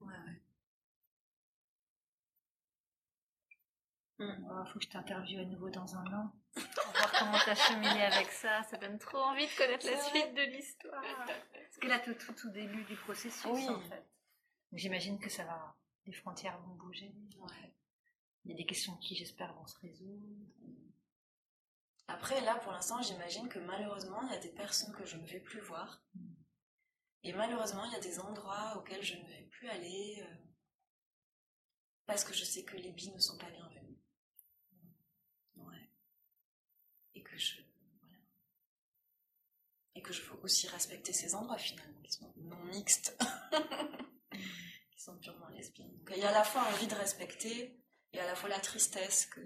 Ouais, 0.00 0.14
ouais. 0.14 0.40
Il 4.20 4.46
oh, 4.48 4.64
faut 4.66 4.78
que 4.78 4.84
je 4.84 4.90
t'interviewe 4.90 5.40
à 5.40 5.44
nouveau 5.44 5.70
dans 5.70 5.96
un 5.96 6.06
an. 6.14 6.32
Pour 6.54 6.92
voir 6.92 7.12
comment 7.18 7.38
t'as 7.44 7.56
cheminé 7.56 8.04
avec 8.04 8.30
ça. 8.30 8.62
Ça 8.64 8.76
donne 8.76 8.98
trop 8.98 9.18
envie 9.18 9.46
de 9.46 9.56
connaître 9.56 9.86
la 9.86 10.00
suite 10.00 10.34
de 10.34 10.42
l'histoire. 10.42 11.02
Parce 11.26 11.76
que 11.80 11.88
là, 11.88 11.98
t'es 11.98 12.14
tout 12.14 12.46
au 12.46 12.50
début 12.50 12.84
du 12.84 12.94
processus, 12.96 13.68
en 13.68 13.80
fait. 13.80 14.06
J'imagine 14.72 15.18
que 15.18 15.30
ça 15.30 15.44
va. 15.44 15.76
Les 16.06 16.12
frontières 16.12 16.58
vont 16.60 16.74
bouger. 16.74 17.12
Ouais. 17.38 17.74
Il 18.44 18.50
y 18.50 18.54
a 18.54 18.56
des 18.56 18.66
questions 18.66 18.96
qui, 18.96 19.16
j'espère, 19.16 19.54
vont 19.54 19.66
se 19.66 19.78
résoudre. 19.78 20.26
Après, 22.08 22.40
là, 22.42 22.56
pour 22.56 22.72
l'instant, 22.72 23.00
j'imagine 23.00 23.48
que 23.48 23.58
malheureusement, 23.58 24.20
il 24.22 24.32
y 24.32 24.36
a 24.36 24.40
des 24.40 24.52
personnes 24.52 24.94
que 24.94 25.06
je 25.06 25.16
ne 25.16 25.26
vais 25.26 25.40
plus 25.40 25.60
voir. 25.60 26.04
Et 27.22 27.32
malheureusement, 27.32 27.84
il 27.86 27.92
y 27.92 27.96
a 27.96 28.00
des 28.00 28.20
endroits 28.20 28.76
auxquels 28.76 29.02
je 29.02 29.16
ne 29.16 29.26
vais 29.26 29.48
plus 29.50 29.68
aller 29.68 30.18
euh, 30.20 30.34
parce 32.06 32.22
que 32.22 32.34
je 32.34 32.44
sais 32.44 32.64
que 32.64 32.76
les 32.76 32.92
billes 32.92 33.14
ne 33.14 33.20
sont 33.20 33.38
pas 33.38 33.50
bienvenus. 33.50 33.98
Ouais. 35.56 35.90
Et 37.14 37.22
que 37.22 37.38
je. 37.38 37.62
Voilà. 38.00 38.18
Et 39.94 40.02
que 40.02 40.12
je 40.12 40.20
veux 40.22 40.38
aussi 40.42 40.68
respecter 40.68 41.14
ces 41.14 41.34
endroits 41.34 41.56
finalement, 41.56 42.02
qui 42.02 42.12
sont 42.12 42.30
non 42.36 42.62
mixtes, 42.64 43.16
qui 44.90 45.00
sont 45.00 45.16
purement 45.16 45.48
lesbiennes. 45.48 45.96
Donc 45.96 46.12
il 46.14 46.22
y 46.22 46.24
a 46.24 46.28
à 46.28 46.32
la 46.32 46.44
fois 46.44 46.62
envie 46.68 46.86
de 46.86 46.94
respecter 46.94 47.82
et 48.14 48.20
à 48.20 48.26
la 48.26 48.34
fois 48.34 48.48
la 48.48 48.60
tristesse 48.60 49.26
que 49.26 49.40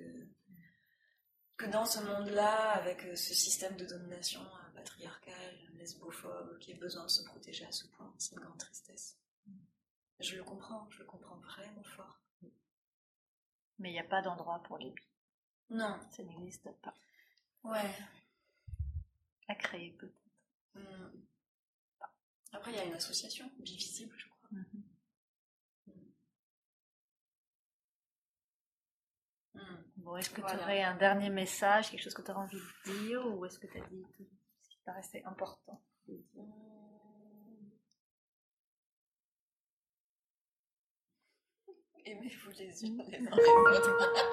que 1.57 1.67
dans 1.67 1.85
ce 1.85 1.99
monde-là, 1.99 2.71
avec 2.75 3.05
euh, 3.05 3.17
ce 3.17 3.35
système 3.35 3.77
de 3.77 3.85
domination 3.85 4.41
euh, 4.41 4.71
patriarcal, 4.77 5.57
lesbophobe, 5.75 6.57
qui 6.61 6.73
a 6.73 6.77
besoin 6.77 7.05
de 7.05 7.11
se 7.11 7.25
protéger 7.25 7.67
à 7.67 7.73
ce 7.73 7.89
point, 7.89 8.15
c'est 8.17 8.37
une 8.37 8.43
grande 8.43 8.59
tristesse. 8.59 9.19
Je 10.21 10.37
le 10.37 10.45
comprends, 10.45 10.89
je 10.91 11.01
le 11.01 11.05
comprends 11.05 11.37
vraiment 11.39 11.83
fort. 11.83 12.21
Mais 13.81 13.91
il 13.91 13.93
n'y 13.93 13.99
a 13.99 14.05
pas 14.05 14.23
d'endroit 14.23 14.63
pour 14.63 14.79
les 14.79 14.91
bi. 14.91 15.03
Non. 15.71 15.99
Ça 16.11 16.23
n'existe 16.23 16.71
pas. 16.81 16.95
Ouais. 17.65 17.93
À 19.49 19.55
créer 19.57 19.91
peut-être. 19.93 20.15
Hmm. 20.75 21.11
Après, 22.53 22.73
il 22.73 22.77
y 22.77 22.81
a 22.81 22.85
une 22.85 22.95
association, 22.95 23.51
Bivisible, 23.59 24.15
je 24.17 24.27
crois. 24.29 24.49
Mhm. 24.53 24.83
Bon, 29.99 30.17
est-ce 30.17 30.31
que 30.31 30.41
Voilà. 30.41 30.57
tu 30.57 30.63
aurais 30.63 30.83
un 30.83 30.97
dernier 30.97 31.29
message, 31.31 31.91
quelque 31.91 32.03
chose 32.03 32.15
que 32.15 32.23
tu 32.23 32.31
aurais 32.31 32.41
envie 32.41 32.57
de 32.87 32.93
dire, 33.07 33.27
ou 33.27 33.45
est-ce 33.45 33.59
que 33.59 33.67
tu 33.67 33.79
as 33.79 33.87
dit 33.87 34.03
tout 34.17 34.25
ce 34.63 34.69
qui 34.71 34.79
te 34.79 34.85
paraissait 34.85 35.23
important 35.25 35.83
de 36.07 36.15
dire? 36.15 36.45
Aimez-vous 42.05 42.51
les 42.59 42.85
unes 42.85 43.03
les 43.09 43.19
uns 43.19 43.31
les 43.31 43.79
autres. 43.79 44.25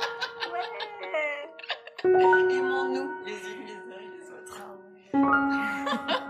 Aimons-nous 2.04 3.26
les 3.26 3.34
unes 3.34 3.66
les 3.66 3.80
uns 3.94 4.00
et 4.00 4.10
les 4.18 4.30
autres. 4.32 4.62
Merci 5.14 6.25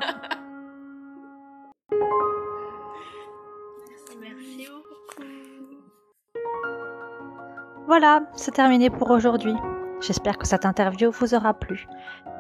Voilà, 7.98 8.24
c'est 8.36 8.52
terminé 8.52 8.90
pour 8.90 9.10
aujourd'hui. 9.10 9.54
J'espère 10.02 10.38
que 10.38 10.46
cette 10.46 10.66
interview 10.66 11.12
vous 11.12 11.34
aura 11.34 11.54
plu 11.54 11.88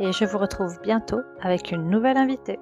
et 0.01 0.11
je 0.11 0.25
vous 0.25 0.37
retrouve 0.37 0.81
bientôt 0.83 1.21
avec 1.41 1.71
une 1.71 1.89
nouvelle 1.89 2.17
invitée. 2.17 2.59